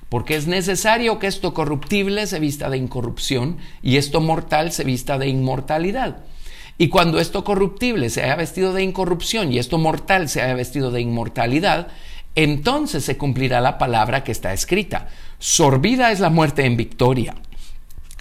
Porque 0.08 0.36
es 0.36 0.46
necesario 0.46 1.18
que 1.18 1.26
esto 1.26 1.54
corruptible 1.54 2.24
se 2.28 2.38
vista 2.38 2.70
de 2.70 2.76
incorrupción 2.76 3.58
y 3.82 3.96
esto 3.96 4.20
mortal 4.20 4.70
se 4.70 4.84
vista 4.84 5.18
de 5.18 5.26
inmortalidad. 5.26 6.18
Y 6.78 6.88
cuando 6.88 7.18
esto 7.18 7.42
corruptible 7.42 8.10
se 8.10 8.22
haya 8.22 8.36
vestido 8.36 8.72
de 8.72 8.84
incorrupción 8.84 9.52
y 9.52 9.58
esto 9.58 9.78
mortal 9.78 10.28
se 10.28 10.40
haya 10.40 10.54
vestido 10.54 10.92
de 10.92 11.00
inmortalidad, 11.00 11.88
entonces 12.36 13.04
se 13.04 13.16
cumplirá 13.16 13.60
la 13.60 13.76
palabra 13.76 14.22
que 14.22 14.30
está 14.30 14.52
escrita. 14.52 15.08
Sorbida 15.40 16.12
es 16.12 16.20
la 16.20 16.30
muerte 16.30 16.64
en 16.64 16.76
victoria. 16.76 17.34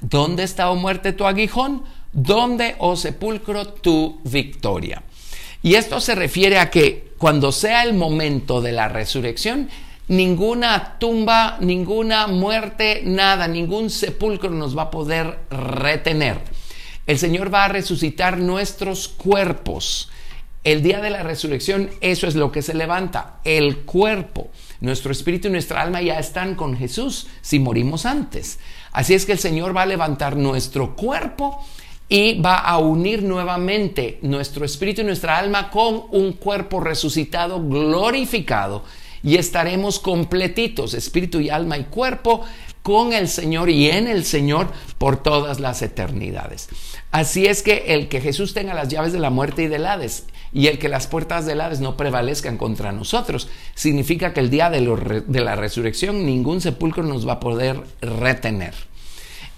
¿Dónde 0.02 0.44
está, 0.44 0.70
oh 0.70 0.76
muerte, 0.76 1.14
tu 1.14 1.26
aguijón? 1.26 1.84
¿Dónde, 2.14 2.76
oh 2.80 2.96
sepulcro, 2.96 3.66
tu 3.68 4.20
victoria? 4.24 5.04
Y 5.62 5.76
esto 5.76 6.00
se 6.00 6.16
refiere 6.16 6.60
a 6.60 6.70
que 6.70 7.14
cuando 7.18 7.52
sea 7.52 7.84
el 7.84 7.94
momento 7.94 8.62
de 8.62 8.72
la 8.72 8.88
resurrección, 8.88 9.70
ninguna 10.08 10.98
tumba, 11.00 11.58
ninguna 11.60 12.28
muerte, 12.28 13.02
nada, 13.04 13.48
ningún 13.48 13.90
sepulcro 13.90 14.50
nos 14.52 14.78
va 14.78 14.84
a 14.84 14.92
poder 14.92 15.40
retener. 15.50 16.40
El 17.08 17.18
Señor 17.18 17.54
va 17.54 17.66
a 17.66 17.70
resucitar 17.70 18.38
nuestros 18.38 19.08
cuerpos. 19.08 20.10
El 20.64 20.84
día 20.84 21.00
de 21.00 21.10
la 21.10 21.24
resurrección, 21.24 21.90
eso 22.02 22.28
es 22.28 22.36
lo 22.36 22.52
que 22.52 22.62
se 22.62 22.74
levanta, 22.74 23.40
el 23.46 23.80
cuerpo. 23.80 24.52
Nuestro 24.82 25.12
espíritu 25.12 25.48
y 25.48 25.52
nuestra 25.52 25.82
alma 25.82 26.02
ya 26.02 26.20
están 26.20 26.56
con 26.56 26.78
Jesús 26.78 27.28
si 27.42 27.60
morimos 27.60 28.06
antes. 28.06 28.60
Así 28.98 29.14
es 29.14 29.28
que 29.28 29.34
el 29.34 29.38
Señor 29.38 29.78
va 29.78 29.84
a 29.84 29.86
levantar 29.86 30.36
nuestro 30.36 30.96
cuerpo 30.96 31.64
y 32.10 32.42
va 32.42 32.56
a 32.56 32.80
unir 32.80 33.22
nuevamente 33.22 34.18
nuestro 34.24 34.66
espíritu 34.66 35.02
y 35.02 35.04
nuestra 35.04 35.38
alma 35.38 35.70
con 35.70 36.06
un 36.10 36.34
cuerpo 36.34 36.80
resucitado, 36.80 37.62
glorificado, 37.62 38.84
y 39.22 39.36
estaremos 39.36 40.00
completitos, 40.00 40.96
espíritu 40.96 41.40
y 41.40 41.52
alma 41.52 41.78
y 41.78 41.84
cuerpo, 41.84 42.42
con 42.88 43.12
el 43.12 43.28
Señor 43.28 43.70
y 43.70 43.90
en 43.90 44.08
el 44.08 44.24
Señor 44.24 44.70
por 44.98 45.22
todas 45.22 45.60
las 45.60 45.82
eternidades. 45.82 46.70
Así 47.12 47.46
es 47.46 47.62
que 47.62 47.84
el 47.88 48.08
que 48.08 48.22
Jesús 48.22 48.54
tenga 48.54 48.74
las 48.74 48.88
llaves 48.88 49.12
de 49.12 49.20
la 49.20 49.30
muerte 49.30 49.64
y 49.64 49.68
del 49.68 49.86
Hades 49.86 50.24
y 50.54 50.68
el 50.68 50.80
que 50.80 50.88
las 50.88 51.06
puertas 51.06 51.46
del 51.46 51.60
Hades 51.60 51.82
no 51.82 51.98
prevalezcan 51.98 52.56
contra 52.56 52.94
nosotros, 52.94 53.50
significa 53.76 54.32
que 54.32 54.40
el 54.40 54.50
día 54.50 54.70
de, 54.70 55.24
de 55.28 55.42
la 55.42 55.58
resurrección 55.58 56.26
ningún 56.26 56.62
sepulcro 56.62 57.04
nos 57.04 57.28
va 57.28 57.34
a 57.34 57.40
poder 57.42 57.82
retener. 58.00 58.74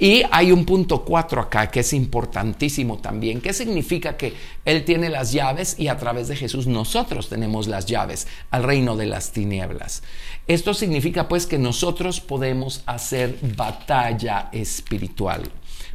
Y 0.02 0.24
hay 0.32 0.54
un 0.54 0.66
punto 0.66 1.04
cuatro 1.04 1.42
acá 1.42 1.70
que 1.70 1.82
es 1.82 1.92
importantísimo 1.92 3.00
también. 3.00 3.42
¿Qué 3.42 3.52
significa 3.52 4.16
que 4.16 4.34
Él 4.64 4.86
tiene 4.86 5.10
las 5.10 5.34
llaves 5.34 5.76
y 5.78 5.90
a 5.90 5.98
través 5.98 6.30
de 6.30 6.38
Jesús 6.38 6.68
nosotros 6.68 7.28
tenemos 7.28 7.68
las 7.68 7.86
llaves 7.86 8.26
al 8.50 8.64
reino 8.64 8.96
de 8.96 9.08
las 9.08 9.34
tinieblas? 9.34 10.02
Esto 10.48 10.74
significa 10.74 11.28
pues 11.28 11.46
que 11.46 11.58
nosotros 11.58 12.22
podemos 12.22 12.82
hacer 12.86 13.38
batalla 13.58 14.48
espiritual. 14.54 15.44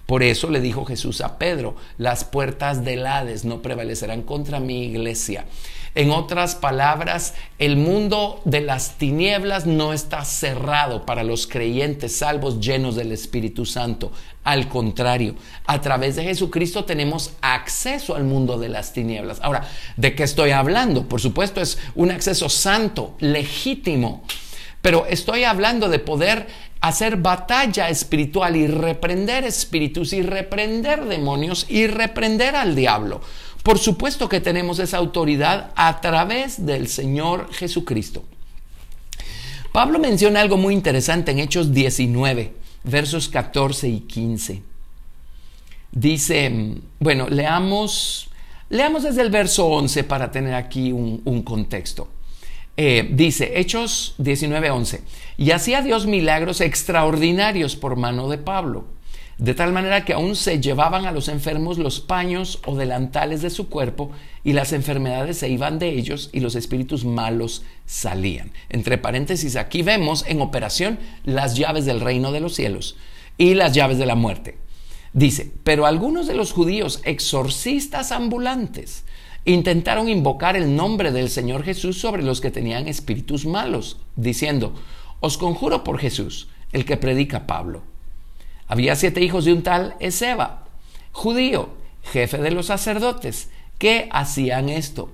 Por 0.05 0.23
eso 0.23 0.51
le 0.51 0.61
dijo 0.61 0.85
Jesús 0.85 1.23
a 1.23 1.39
Pedro, 1.39 1.77
las 1.97 2.25
puertas 2.25 2.85
del 2.85 3.07
Hades 3.07 3.47
no 3.47 3.63
prevalecerán 3.63 4.23
contra 4.23 4.61
mi 4.61 4.85
iglesia. 4.85 5.47
En 5.95 6.11
otras 6.11 6.57
palabras, 6.57 7.35
el 7.61 7.77
mundo 7.77 8.41
de 8.45 8.61
las 8.61 8.99
tinieblas 8.99 9.65
no 9.65 9.93
está 9.93 10.25
cerrado 10.25 11.07
para 11.07 11.23
los 11.23 11.47
creyentes 11.47 12.17
salvos 12.17 12.59
llenos 12.59 12.97
del 12.97 13.13
Espíritu 13.13 13.65
Santo. 13.65 14.11
Al 14.43 14.69
contrario, 14.69 15.37
a 15.67 15.81
través 15.81 16.17
de 16.17 16.25
Jesucristo 16.25 16.85
tenemos 16.85 17.35
acceso 17.43 18.17
al 18.17 18.25
mundo 18.25 18.59
de 18.59 18.71
las 18.71 18.93
tinieblas. 18.93 19.39
Ahora, 19.41 19.69
¿de 19.97 20.17
qué 20.17 20.25
estoy 20.25 20.51
hablando? 20.51 21.09
Por 21.09 21.21
supuesto, 21.21 21.61
es 21.61 21.79
un 21.95 22.11
acceso 22.11 22.49
santo, 22.49 23.15
legítimo. 23.21 24.25
Pero 24.83 25.07
estoy 25.07 25.45
hablando 25.45 25.89
de 25.89 26.01
poder 26.01 26.49
hacer 26.81 27.17
batalla 27.17 27.89
espiritual 27.89 28.57
y 28.57 28.67
reprender 28.67 29.45
espíritus 29.45 30.13
y 30.13 30.23
reprender 30.23 31.05
demonios 31.07 31.65
y 31.71 31.87
reprender 31.87 32.57
al 32.57 32.75
diablo. 32.75 33.23
Por 33.65 33.79
supuesto 33.79 34.29
que 34.29 34.43
tenemos 34.43 34.79
esa 34.79 34.99
autoridad 34.99 35.73
a 35.75 36.03
través 36.03 36.67
del 36.67 36.87
Señor 36.87 37.51
Jesucristo. 37.51 38.23
Pablo 39.73 39.99
menciona 39.99 40.43
algo 40.43 40.59
muy 40.59 40.75
interesante 40.75 41.33
en 41.33 41.39
Hechos 41.39 41.73
19, 41.73 42.53
versos 42.85 43.31
14 43.31 43.89
y 43.89 44.01
15. 44.01 44.63
Dice, 45.93 46.75
bueno, 47.01 47.31
leamos, 47.31 48.29
leamos 48.69 49.05
desde 49.05 49.23
el 49.23 49.31
verso 49.31 49.67
11 49.67 50.05
para 50.05 50.31
tener 50.31 50.53
aquí 50.53 50.93
un, 50.93 51.43
contexto. 51.43 52.09
Eh, 52.77 53.09
dice, 53.13 53.59
Hechos 53.59 54.15
19, 54.19 54.71
11, 54.73 55.01
y 55.39 55.53
hacía 55.53 55.81
Dios 55.81 56.07
milagros 56.07 56.61
extraordinarios 56.61 57.77
por 57.77 57.97
mano 57.97 58.29
de 58.29 58.37
Pablo 58.37 58.85
de 59.39 59.55
tal 59.55 59.73
manera 59.73 60.05
que 60.05 60.13
aún 60.13 60.37
se 60.37 60.61
llevaban 60.61 61.07
a 61.07 61.13
los 61.13 61.29
enfermos 61.29 61.79
los 61.79 62.01
paños 62.01 62.61
o 62.67 62.77
delantales 62.77 63.43
de 63.43 63.51
su 63.51 63.69
cuerpo 63.69 64.13
y 64.45 64.53
las 64.53 64.73
enfermedades 64.73 65.39
se 65.39 65.49
iban 65.49 65.79
de 65.79 65.91
ellos 65.91 66.31
y 66.33 66.41
los 66.41 66.55
espíritus 66.55 67.05
malos 67.05 67.63
salían. 67.85 68.53
Entre 68.69 68.99
paréntesis, 68.99 69.57
aquí 69.57 69.83
vemos 69.83 70.25
en 70.29 70.41
operación 70.41 70.99
las 71.25 71.57
llaves 71.57 71.85
del 71.85 72.01
reino 72.01 72.31
de 72.31 72.41
los 72.41 72.55
cielos 72.55 72.97
y 73.37 73.55
las 73.55 73.73
llaves 73.73 73.99
de 73.99 74.07
la 74.07 74.15
muerte. 74.15 74.59
Dice, 75.13 75.51
pero 75.65 75.87
algunos 75.87 76.27
de 76.27 76.35
los 76.35 76.53
judíos 76.53 77.01
exorcistas 77.05 78.13
ambulantes 78.13 79.05
intentaron 79.45 80.09
invocar 80.09 80.57
el 80.57 80.75
nombre 80.75 81.13
del 81.13 81.29
Señor 81.29 81.65
Jesús 81.65 82.01
sobre 82.01 82.23
los 82.23 82.41
que 82.41 82.51
tenían 82.51 82.89
espíritus 82.89 83.47
malos, 83.47 83.99
diciendo, 84.17 84.75
os 85.21 85.39
conjuro 85.39 85.85
por 85.85 85.99
Jesús, 85.99 86.49
el 86.73 86.85
que 86.85 86.97
predica 86.97 87.47
Pablo 87.47 87.94
había 88.75 88.97
siete 88.97 89.23
hijos 89.23 89.45
de 89.45 89.53
un 89.53 89.63
tal 89.63 89.95
Ezeba, 90.01 90.65
judío, 91.13 91.69
jefe 92.03 92.39
de 92.39 92.51
los 92.51 92.67
sacerdotes, 92.67 93.49
que 93.79 94.09
hacían 94.11 94.69
esto. 94.69 95.13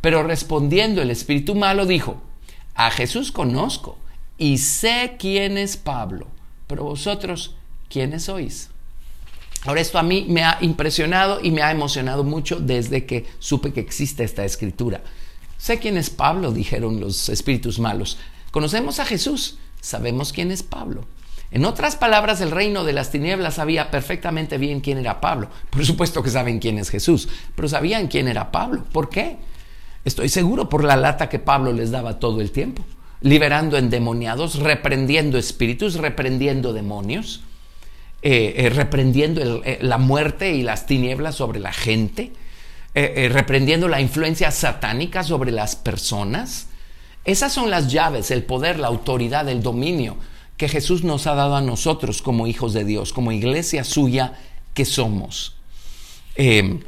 Pero 0.00 0.22
respondiendo 0.22 1.02
el 1.02 1.10
espíritu 1.10 1.54
malo 1.54 1.84
dijo, 1.84 2.22
a 2.74 2.90
Jesús 2.90 3.30
conozco 3.30 3.98
y 4.38 4.56
sé 4.56 5.16
quién 5.18 5.58
es 5.58 5.76
Pablo, 5.76 6.28
pero 6.66 6.84
vosotros, 6.84 7.54
¿quiénes 7.90 8.24
sois? 8.24 8.70
Ahora 9.66 9.82
esto 9.82 9.98
a 9.98 10.02
mí 10.02 10.24
me 10.30 10.44
ha 10.44 10.56
impresionado 10.62 11.38
y 11.42 11.50
me 11.50 11.60
ha 11.60 11.70
emocionado 11.70 12.24
mucho 12.24 12.60
desde 12.60 13.04
que 13.04 13.26
supe 13.40 13.74
que 13.74 13.80
existe 13.80 14.24
esta 14.24 14.46
escritura. 14.46 15.02
Sé 15.58 15.78
quién 15.78 15.98
es 15.98 16.08
Pablo, 16.08 16.50
dijeron 16.50 16.98
los 16.98 17.28
espíritus 17.28 17.78
malos. 17.78 18.16
Conocemos 18.52 19.00
a 19.00 19.04
Jesús, 19.04 19.58
sabemos 19.82 20.32
quién 20.32 20.50
es 20.50 20.62
Pablo. 20.62 21.04
En 21.52 21.66
otras 21.66 21.96
palabras, 21.96 22.40
el 22.40 22.50
reino 22.50 22.82
de 22.82 22.94
las 22.94 23.10
tinieblas 23.10 23.54
sabía 23.54 23.90
perfectamente 23.90 24.56
bien 24.56 24.80
quién 24.80 24.96
era 24.96 25.20
Pablo. 25.20 25.50
Por 25.68 25.84
supuesto 25.84 26.22
que 26.22 26.30
saben 26.30 26.58
quién 26.58 26.78
es 26.78 26.88
Jesús, 26.88 27.28
pero 27.54 27.68
sabían 27.68 28.08
quién 28.08 28.26
era 28.26 28.50
Pablo. 28.50 28.84
¿Por 28.90 29.10
qué? 29.10 29.36
Estoy 30.02 30.30
seguro 30.30 30.70
por 30.70 30.82
la 30.82 30.96
lata 30.96 31.28
que 31.28 31.38
Pablo 31.38 31.74
les 31.74 31.90
daba 31.90 32.18
todo 32.18 32.40
el 32.40 32.52
tiempo, 32.52 32.82
liberando 33.20 33.76
endemoniados, 33.76 34.60
reprendiendo 34.60 35.36
espíritus, 35.36 35.96
reprendiendo 35.96 36.72
demonios, 36.72 37.42
eh, 38.22 38.54
eh, 38.56 38.70
reprendiendo 38.70 39.62
eh, 39.62 39.78
la 39.82 39.98
muerte 39.98 40.54
y 40.54 40.62
las 40.62 40.86
tinieblas 40.86 41.34
sobre 41.34 41.60
la 41.60 41.72
gente, 41.72 42.32
reprendiendo 42.94 43.88
la 43.88 44.00
influencia 44.00 44.50
satánica 44.50 45.22
sobre 45.22 45.50
las 45.50 45.76
personas. 45.76 46.68
Esas 47.24 47.52
son 47.52 47.70
las 47.70 47.92
llaves, 47.92 48.30
el 48.30 48.42
poder, 48.42 48.78
la 48.78 48.88
autoridad, 48.88 49.48
el 49.48 49.62
dominio 49.62 50.16
que 50.62 50.68
Jesús 50.68 51.02
nos 51.02 51.26
ha 51.26 51.34
dado 51.34 51.56
a 51.56 51.60
nosotros 51.60 52.22
como 52.22 52.46
hijos 52.46 52.72
de 52.72 52.84
Dios, 52.84 53.12
como 53.12 53.32
iglesia 53.32 53.82
suya 53.82 54.38
que 54.74 54.84
somos. 54.84 55.56
En, 56.36 56.84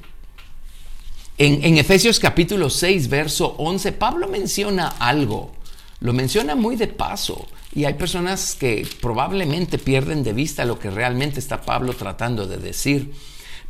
Efesios 1.36 2.20
capítulo 2.20 2.70
6, 2.70 3.08
verso 3.08 3.56
11, 3.58 3.90
Pablo 3.90 4.28
menciona 4.28 4.86
algo, 5.00 5.50
lo 5.98 6.12
menciona 6.12 6.54
muy 6.54 6.76
de 6.76 6.86
paso, 6.86 7.48
y 7.74 7.84
hay 7.84 7.94
personas 7.94 8.54
que 8.54 8.86
probablemente 9.00 9.78
pierden 9.78 10.22
de 10.22 10.34
vista 10.34 10.64
lo 10.64 10.78
que 10.78 10.92
realmente 10.92 11.40
está 11.40 11.60
Pablo 11.60 11.94
tratando 11.94 12.46
de 12.46 12.58
decir. 12.58 13.12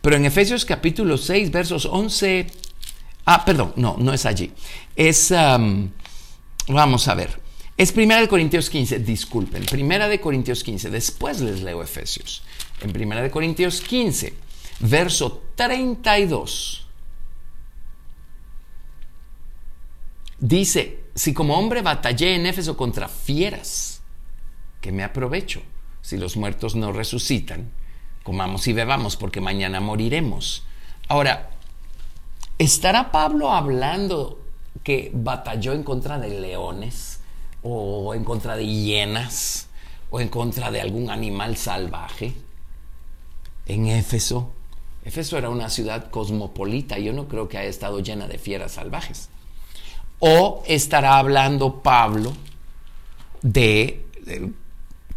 Pero 0.02 0.16
en 0.16 0.26
Efesios 0.26 0.66
capítulo 0.66 1.16
6, 1.16 1.50
versos 1.50 1.86
11, 1.86 2.46
ah, 3.24 3.42
perdón, 3.42 3.72
no, 3.76 3.96
no 3.98 4.12
es 4.12 4.26
allí, 4.26 4.52
es, 4.96 5.32
vamos 6.68 7.08
a 7.08 7.14
ver, 7.14 7.43
es 7.76 7.90
Primera 7.90 8.20
de 8.20 8.28
Corintios 8.28 8.70
15, 8.70 9.00
disculpen, 9.00 9.66
Primera 9.66 10.08
de 10.08 10.20
Corintios 10.20 10.62
15, 10.62 10.90
después 10.90 11.40
les 11.40 11.62
leo 11.62 11.82
Efesios. 11.82 12.42
En 12.80 12.92
Primera 12.92 13.20
de 13.20 13.30
Corintios 13.30 13.80
15, 13.80 14.32
verso 14.80 15.42
32. 15.56 16.86
Dice, 20.38 21.04
si 21.14 21.34
como 21.34 21.58
hombre 21.58 21.82
batallé 21.82 22.36
en 22.36 22.46
Éfeso 22.46 22.76
contra 22.76 23.08
fieras, 23.08 24.02
que 24.80 24.92
me 24.92 25.02
aprovecho 25.02 25.62
si 26.00 26.16
los 26.16 26.36
muertos 26.36 26.76
no 26.76 26.92
resucitan, 26.92 27.72
comamos 28.22 28.68
y 28.68 28.72
bebamos 28.72 29.16
porque 29.16 29.40
mañana 29.40 29.80
moriremos. 29.80 30.64
Ahora, 31.08 31.50
¿estará 32.58 33.10
Pablo 33.10 33.50
hablando 33.50 34.40
que 34.84 35.10
batalló 35.12 35.72
en 35.72 35.82
contra 35.82 36.18
de 36.18 36.40
leones 36.40 37.20
o 37.64 38.14
en 38.14 38.22
contra 38.22 38.54
de 38.54 38.64
hienas 38.64 39.66
o 40.10 40.20
en 40.20 40.28
contra 40.28 40.70
de 40.70 40.80
algún 40.80 41.10
animal 41.10 41.56
salvaje? 41.56 42.34
En 43.66 43.86
Éfeso, 43.86 44.52
Éfeso 45.04 45.36
era 45.36 45.50
una 45.50 45.68
ciudad 45.68 46.10
cosmopolita, 46.10 46.98
yo 46.98 47.12
no 47.12 47.26
creo 47.26 47.48
que 47.48 47.58
haya 47.58 47.68
estado 47.68 47.98
llena 47.98 48.28
de 48.28 48.38
fieras 48.38 48.72
salvajes. 48.72 49.28
¿O 50.20 50.62
estará 50.68 51.18
hablando 51.18 51.82
Pablo 51.82 52.32
de, 53.42 54.04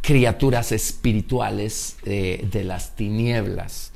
criaturas 0.02 0.72
espirituales 0.72 1.98
de 2.04 2.64
las 2.64 2.96
tinieblas? 2.96 3.92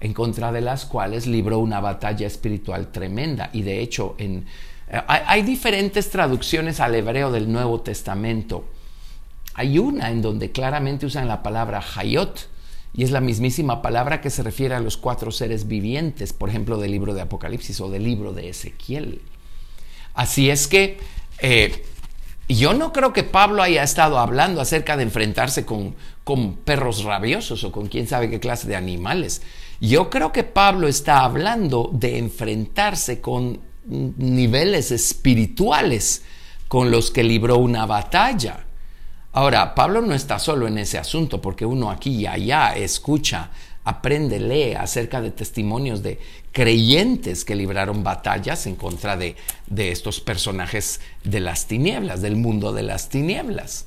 en 0.00 0.12
contra 0.12 0.52
de 0.52 0.60
las 0.60 0.84
cuales 0.84 1.26
libró 1.26 1.58
una 1.58 1.80
batalla 1.80 2.26
espiritual 2.26 2.92
tremenda. 2.92 3.50
Y 3.52 3.62
de 3.62 3.80
hecho, 3.80 4.14
en, 4.18 4.38
eh, 4.38 4.44
hay, 4.88 5.42
diferentes 5.42 6.10
traducciones 6.10 6.80
al 6.80 6.94
hebreo 6.94 7.32
del 7.32 7.50
Nuevo 7.50 7.80
Testamento. 7.80 8.64
Hay 9.54 9.78
una 9.78 10.10
en 10.10 10.22
donde 10.22 10.52
claramente 10.52 11.06
usan 11.06 11.28
la 11.28 11.42
palabra 11.42 11.82
hayot, 11.96 12.48
y 12.94 13.02
es 13.02 13.10
la 13.10 13.20
mismísima 13.20 13.82
palabra 13.82 14.20
que 14.20 14.30
se 14.30 14.42
refiere 14.42 14.74
a 14.74 14.80
los 14.80 14.96
cuatro 14.96 15.30
seres 15.30 15.66
vivientes, 15.68 16.32
por 16.32 16.48
ejemplo, 16.48 16.78
del 16.78 16.92
libro 16.92 17.12
de 17.14 17.20
Apocalipsis 17.20 17.80
o 17.80 17.90
del 17.90 18.04
libro 18.04 18.32
de 18.32 18.48
Ezequiel. 18.48 19.20
Así 20.14 20.48
es 20.48 20.66
que 20.66 20.98
eh, 21.40 21.84
yo 22.48 22.72
no 22.72 22.92
creo 22.92 23.12
que 23.12 23.22
Pablo 23.22 23.62
haya 23.62 23.82
estado 23.82 24.18
hablando 24.18 24.62
acerca 24.62 24.96
de 24.96 25.02
enfrentarse 25.02 25.66
con, 25.66 25.94
con 26.24 26.54
perros 26.54 27.04
rabiosos 27.04 27.64
o 27.64 27.72
con 27.72 27.88
quién 27.88 28.06
sabe 28.06 28.30
qué 28.30 28.40
clase 28.40 28.66
de 28.66 28.76
animales. 28.76 29.42
Yo 29.80 30.08
creo 30.08 30.32
que 30.32 30.44
Pablo 30.44 30.88
está 30.88 31.24
hablando 31.24 31.90
de 31.92 32.16
enfrentarse 32.16 33.20
con 33.20 33.60
niveles 33.86 34.90
espirituales 34.90 36.22
con 36.68 36.90
los 36.90 37.10
que 37.10 37.22
libró 37.22 37.58
una 37.58 37.86
batalla. 37.86 38.64
Ahora, 39.32 39.74
Pablo 39.74 40.00
no 40.00 40.14
está 40.14 40.38
solo 40.38 40.66
en 40.66 40.78
ese 40.78 40.98
asunto, 40.98 41.40
porque 41.40 41.66
uno 41.66 41.90
aquí 41.90 42.10
y 42.16 42.26
allá 42.26 42.74
escucha 42.74 43.50
aprende, 43.84 44.40
lee 44.40 44.74
acerca 44.74 45.20
de 45.20 45.30
testimonios 45.30 46.02
de 46.02 46.18
creyentes 46.50 47.44
que 47.44 47.54
libraron 47.54 48.02
batallas 48.02 48.66
en 48.66 48.74
contra 48.74 49.16
de, 49.16 49.36
de 49.68 49.92
estos 49.92 50.20
personajes 50.20 51.00
de 51.22 51.38
las 51.38 51.66
tinieblas, 51.66 52.20
del 52.20 52.34
mundo 52.34 52.72
de 52.72 52.82
las 52.82 53.08
tinieblas. 53.10 53.86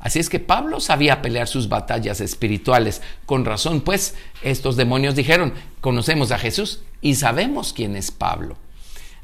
Así 0.00 0.18
es 0.18 0.28
que 0.28 0.38
Pablo 0.38 0.80
sabía 0.80 1.22
pelear 1.22 1.48
sus 1.48 1.68
batallas 1.68 2.20
espirituales. 2.20 3.02
Con 3.24 3.44
razón, 3.44 3.80
pues, 3.80 4.14
estos 4.42 4.76
demonios 4.76 5.16
dijeron, 5.16 5.54
conocemos 5.80 6.30
a 6.30 6.38
Jesús 6.38 6.82
y 7.00 7.14
sabemos 7.14 7.72
quién 7.72 7.96
es 7.96 8.10
Pablo. 8.10 8.56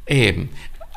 Eh, 0.06 0.48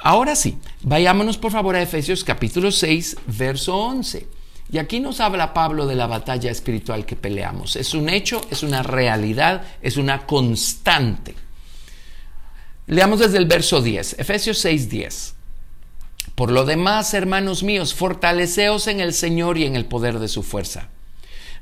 ahora 0.02 0.36
sí, 0.36 0.58
vayámonos 0.82 1.38
por 1.38 1.52
favor 1.52 1.76
a 1.76 1.82
Efesios 1.82 2.24
capítulo 2.24 2.72
6, 2.72 3.18
verso 3.28 3.78
11. 3.78 4.28
Y 4.70 4.80
aquí 4.80 5.00
nos 5.00 5.22
habla 5.22 5.54
Pablo 5.54 5.88
de 5.88 5.96
la 5.96 6.08
batalla 6.08 6.52
espiritual 6.52 7.06
que 7.06 7.16
peleamos. 7.16 7.76
Es 7.78 7.94
un 7.94 8.10
hecho, 8.10 8.42
es 8.52 8.64
una 8.64 8.84
realidad, 8.84 9.64
es 9.82 9.96
una 9.96 10.26
constante. 10.26 11.36
Leamos 12.86 13.20
desde 13.20 13.38
el 13.38 13.46
verso 13.46 13.82
10, 13.82 14.20
Efesios 14.20 14.58
6, 14.60 14.90
10. 14.90 15.36
Por 16.36 16.52
lo 16.52 16.66
demás, 16.66 17.14
hermanos 17.14 17.64
míos, 17.64 17.94
fortaleceos 17.94 18.88
en 18.88 19.00
el 19.00 19.14
Señor 19.14 19.58
y 19.58 19.66
en 19.66 19.76
el 19.76 19.86
poder 19.86 20.20
de 20.20 20.28
su 20.28 20.44
fuerza. 20.44 20.90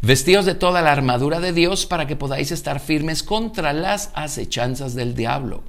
Vestíos 0.01 0.45
de 0.45 0.55
toda 0.55 0.81
la 0.81 0.91
armadura 0.91 1.39
de 1.39 1.53
Dios 1.53 1.85
para 1.85 2.07
que 2.07 2.15
podáis 2.15 2.51
estar 2.51 2.79
firmes 2.79 3.23
contra 3.23 3.71
las 3.71 4.11
acechanzas 4.13 4.93
del 4.93 5.15
diablo. 5.15 5.63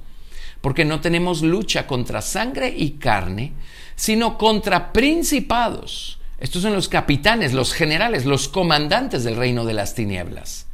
Porque 0.61 0.85
no 0.85 1.01
tenemos 1.01 1.41
lucha 1.41 1.87
contra 1.87 2.21
sangre 2.21 2.73
y 2.75 2.91
carne, 2.91 3.53
sino 3.95 4.37
contra 4.37 4.91
principados 4.93 6.17
estos 6.39 6.61
son 6.61 6.73
los 6.73 6.87
capitanes, 6.87 7.53
los 7.53 7.73
generales, 7.73 8.25
los 8.25 8.47
comandantes 8.47 9.23
del 9.23 9.35
reino 9.35 9.65
de 9.65 9.73
las 9.73 9.95
tinieblas. 9.95 10.67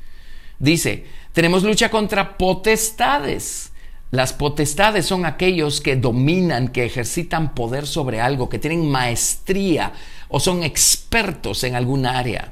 Dice, 0.59 1.05
tenemos 1.31 1.63
lucha 1.63 1.89
contra 1.89 2.37
potestades. 2.37 3.71
Las 4.11 4.33
potestades 4.33 5.05
son 5.05 5.25
aquellos 5.25 5.79
que 5.79 5.95
dominan, 5.95 6.67
que 6.67 6.85
ejercitan 6.85 7.55
poder 7.55 7.87
sobre 7.87 8.19
algo, 8.19 8.49
que 8.49 8.59
tienen 8.59 8.89
maestría 8.89 9.93
o 10.27 10.39
son 10.39 10.63
expertos 10.63 11.63
en 11.63 11.75
algún 11.75 12.05
área. 12.05 12.51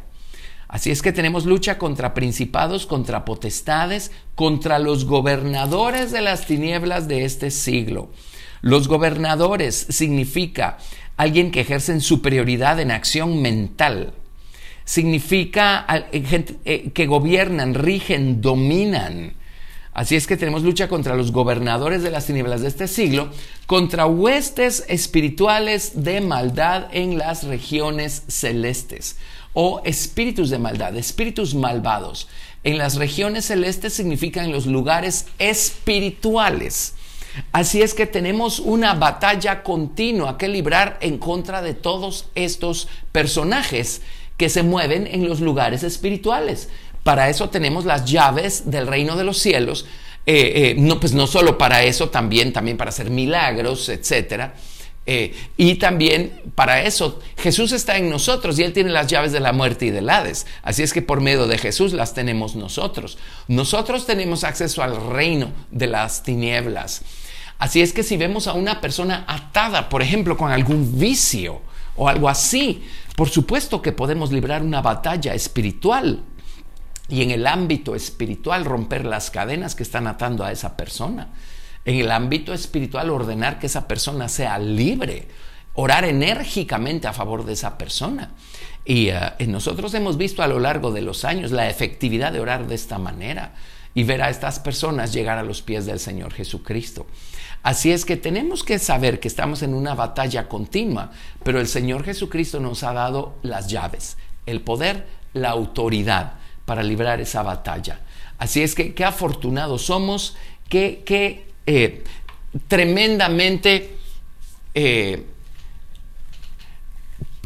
Así 0.71 0.89
es 0.89 1.01
que 1.01 1.11
tenemos 1.11 1.45
lucha 1.45 1.77
contra 1.77 2.13
principados, 2.13 2.85
contra 2.85 3.25
potestades, 3.25 4.13
contra 4.35 4.79
los 4.79 5.03
gobernadores 5.03 6.13
de 6.13 6.21
las 6.21 6.45
tinieblas 6.47 7.09
de 7.09 7.25
este 7.25 7.51
siglo. 7.51 8.09
Los 8.61 8.87
gobernadores 8.87 9.85
significa 9.89 10.77
alguien 11.17 11.51
que 11.51 11.59
ejerce 11.59 11.99
superioridad 11.99 12.79
en 12.79 12.91
acción 12.91 13.41
mental. 13.41 14.13
Significa 14.85 15.85
eh, 16.13 16.45
eh, 16.63 16.91
que 16.91 17.05
gobiernan, 17.05 17.73
rigen, 17.73 18.41
dominan. 18.41 19.33
Así 19.93 20.15
es 20.15 20.25
que 20.25 20.37
tenemos 20.37 20.63
lucha 20.63 20.87
contra 20.87 21.17
los 21.17 21.33
gobernadores 21.33 22.01
de 22.01 22.11
las 22.11 22.27
tinieblas 22.27 22.61
de 22.61 22.69
este 22.69 22.87
siglo, 22.87 23.29
contra 23.65 24.05
huestes 24.05 24.85
espirituales 24.87 26.01
de 26.05 26.21
maldad 26.21 26.87
en 26.93 27.17
las 27.17 27.43
regiones 27.43 28.23
celestes 28.29 29.17
o 29.53 29.81
espíritus 29.85 30.49
de 30.49 30.59
maldad, 30.59 30.95
espíritus 30.95 31.55
malvados. 31.55 32.27
En 32.63 32.77
las 32.77 32.95
regiones 32.95 33.45
celestes 33.45 33.93
significan 33.93 34.51
los 34.51 34.65
lugares 34.65 35.25
espirituales. 35.39 36.93
Así 37.51 37.81
es 37.81 37.93
que 37.93 38.05
tenemos 38.05 38.59
una 38.59 38.93
batalla 38.93 39.63
continua 39.63 40.37
que 40.37 40.47
librar 40.47 40.97
en 41.01 41.17
contra 41.17 41.61
de 41.61 41.73
todos 41.73 42.27
estos 42.35 42.87
personajes 43.11 44.01
que 44.37 44.49
se 44.49 44.63
mueven 44.63 45.07
en 45.07 45.27
los 45.27 45.39
lugares 45.39 45.83
espirituales. 45.83 46.69
Para 47.03 47.29
eso 47.29 47.49
tenemos 47.49 47.85
las 47.85 48.05
llaves 48.05 48.69
del 48.69 48.87
reino 48.87 49.15
de 49.15 49.23
los 49.23 49.37
cielos. 49.37 49.85
Eh, 50.25 50.53
eh, 50.55 50.75
no, 50.77 50.99
pues 50.99 51.13
no 51.13 51.25
solo 51.25 51.57
para 51.57 51.83
eso, 51.83 52.09
también, 52.09 52.53
también 52.53 52.77
para 52.77 52.89
hacer 52.89 53.09
milagros, 53.09 53.89
etcétera. 53.89 54.53
Eh, 55.07 55.33
y 55.57 55.75
también 55.75 56.41
para 56.53 56.83
eso 56.83 57.19
Jesús 57.37 57.71
está 57.71 57.97
en 57.97 58.09
nosotros 58.09 58.59
y 58.59 58.63
Él 58.63 58.71
tiene 58.71 58.91
las 58.91 59.07
llaves 59.07 59.31
de 59.31 59.39
la 59.39 59.51
muerte 59.51 59.87
y 59.87 59.89
del 59.89 60.09
Hades. 60.09 60.45
Así 60.61 60.83
es 60.83 60.93
que 60.93 61.01
por 61.01 61.21
medio 61.21 61.47
de 61.47 61.57
Jesús 61.57 61.93
las 61.93 62.13
tenemos 62.13 62.55
nosotros. 62.55 63.17
Nosotros 63.47 64.05
tenemos 64.05 64.43
acceso 64.43 64.83
al 64.83 65.11
reino 65.11 65.51
de 65.71 65.87
las 65.87 66.23
tinieblas. 66.23 67.01
Así 67.57 67.81
es 67.81 67.93
que 67.93 68.03
si 68.03 68.17
vemos 68.17 68.47
a 68.47 68.53
una 68.53 68.81
persona 68.81 69.25
atada, 69.27 69.89
por 69.89 70.01
ejemplo, 70.01 70.37
con 70.37 70.51
algún 70.51 70.99
vicio 70.99 71.61
o 71.95 72.07
algo 72.09 72.29
así. 72.29 72.83
Por 73.15 73.29
supuesto 73.29 73.81
que 73.81 73.91
podemos 73.91 74.31
librar 74.31 74.63
una 74.63 74.81
batalla 74.81 75.33
espiritual 75.33 76.23
y 77.09 77.21
en 77.21 77.31
el 77.31 77.45
ámbito 77.45 77.93
espiritual 77.93 78.65
romper 78.65 79.05
las 79.05 79.29
cadenas 79.29 79.75
que 79.75 79.83
están 79.83 80.07
atando 80.07 80.43
a 80.43 80.51
esa 80.51 80.77
persona. 80.77 81.27
En 81.85 81.95
el 81.95 82.11
ámbito 82.11 82.53
espiritual 82.53 83.09
ordenar 83.09 83.59
que 83.59 83.67
esa 83.67 83.87
persona 83.87 84.29
sea 84.29 84.59
libre, 84.59 85.27
orar 85.73 86.05
enérgicamente 86.05 87.07
a 87.07 87.13
favor 87.13 87.45
de 87.45 87.53
esa 87.53 87.77
persona. 87.77 88.31
Y 88.85 89.09
eh, 89.09 89.19
nosotros 89.47 89.93
hemos 89.93 90.17
visto 90.17 90.43
a 90.43 90.47
lo 90.47 90.59
largo 90.59 90.91
de 90.91 91.01
los 91.01 91.25
años 91.25 91.51
la 91.51 91.69
efectividad 91.69 92.31
de 92.33 92.39
orar 92.39 92.67
de 92.67 92.75
esta 92.75 92.97
manera 92.97 93.53
y 93.93 94.03
ver 94.03 94.21
a 94.21 94.29
estas 94.29 94.59
personas 94.59 95.13
llegar 95.13 95.37
a 95.37 95.43
los 95.43 95.61
pies 95.61 95.85
del 95.85 95.99
Señor 95.99 96.33
Jesucristo. 96.33 97.07
Así 97.63 97.91
es 97.91 98.05
que 98.05 98.17
tenemos 98.17 98.63
que 98.63 98.79
saber 98.79 99.19
que 99.19 99.27
estamos 99.27 99.61
en 99.61 99.73
una 99.73 99.93
batalla 99.93 100.47
continua, 100.47 101.11
pero 101.43 101.59
el 101.59 101.67
Señor 101.67 102.03
Jesucristo 102.03 102.59
nos 102.59 102.83
ha 102.83 102.93
dado 102.93 103.37
las 103.43 103.67
llaves, 103.67 104.17
el 104.45 104.61
poder, 104.61 105.07
la 105.33 105.49
autoridad 105.49 106.33
para 106.65 106.83
librar 106.83 107.21
esa 107.21 107.43
batalla. 107.43 107.99
Así 108.37 108.63
es 108.63 108.73
que 108.73 108.95
qué 108.95 109.05
afortunados 109.05 109.83
somos, 109.83 110.35
qué, 110.69 111.50
eh, 111.73 112.03
tremendamente 112.67 113.95
eh, 114.73 115.25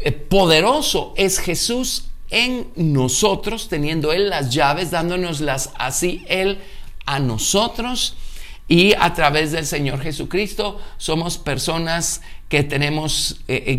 eh, 0.00 0.12
poderoso 0.12 1.14
es 1.16 1.38
Jesús 1.38 2.08
en 2.30 2.68
nosotros, 2.76 3.68
teniendo 3.68 4.12
Él 4.12 4.28
las 4.30 4.50
llaves, 4.50 4.90
dándonoslas 4.90 5.70
así 5.76 6.24
Él 6.28 6.58
a 7.06 7.18
nosotros. 7.18 8.16
Y 8.68 8.94
a 8.94 9.14
través 9.14 9.52
del 9.52 9.64
Señor 9.64 10.00
Jesucristo 10.00 10.80
somos 10.96 11.38
personas 11.38 12.20
que 12.48 12.64
tenemos 12.64 13.40
eh, 13.46 13.78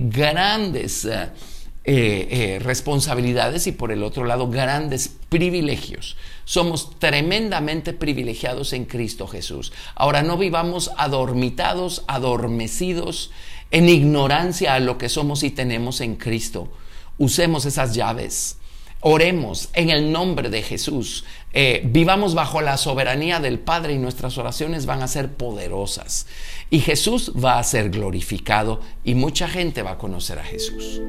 eh, 1.89 2.27
grandes 2.29 2.59
responsabilidades 2.59 3.65
y 3.65 3.71
por 3.71 3.93
el 3.93 4.03
otro 4.03 4.25
lado 4.25 4.49
grandes 4.49 5.09
privilegios. 5.29 6.17
Somos 6.43 6.99
tremendamente 6.99 7.93
privilegiados 7.93 8.73
en 8.73 8.83
Cristo 8.83 9.25
Jesús. 9.25 9.71
Ahora 9.95 10.21
no 10.21 10.38
vivamos 10.38 10.91
adormitados, 10.97 12.03
adormecidos 12.07 13.31
en 13.71 13.88
ignorancia 13.88 14.73
a 14.73 14.81
lo 14.81 14.97
que 14.97 15.07
somos 15.07 15.43
y 15.43 15.49
tenemos 15.49 16.01
en 16.01 16.17
Cristo. 16.17 16.67
Usemos 17.17 17.65
esas 17.65 17.95
llaves. 17.95 18.57
Oremos 19.01 19.69
en 19.73 19.89
el 19.89 20.11
nombre 20.11 20.49
de 20.49 20.63
Jesús. 20.63 21.25
Eh, 21.53 21.81
vivamos 21.85 22.35
bajo 22.35 22.61
la 22.61 22.77
soberanía 22.77 23.39
del 23.39 23.59
Padre 23.59 23.93
y 23.93 23.99
nuestras 23.99 24.37
oraciones 24.37 24.85
van 24.85 25.01
a 25.01 25.07
ser 25.07 25.33
poderosas. 25.33 26.27
Y 26.69 26.79
Jesús 26.79 27.33
va 27.43 27.59
a 27.59 27.63
ser 27.63 27.89
glorificado 27.89 28.81
y 29.03 29.15
mucha 29.15 29.47
gente 29.47 29.83
va 29.83 29.91
a 29.91 29.97
conocer 29.97 30.39
a 30.39 30.43
Jesús. 30.43 31.01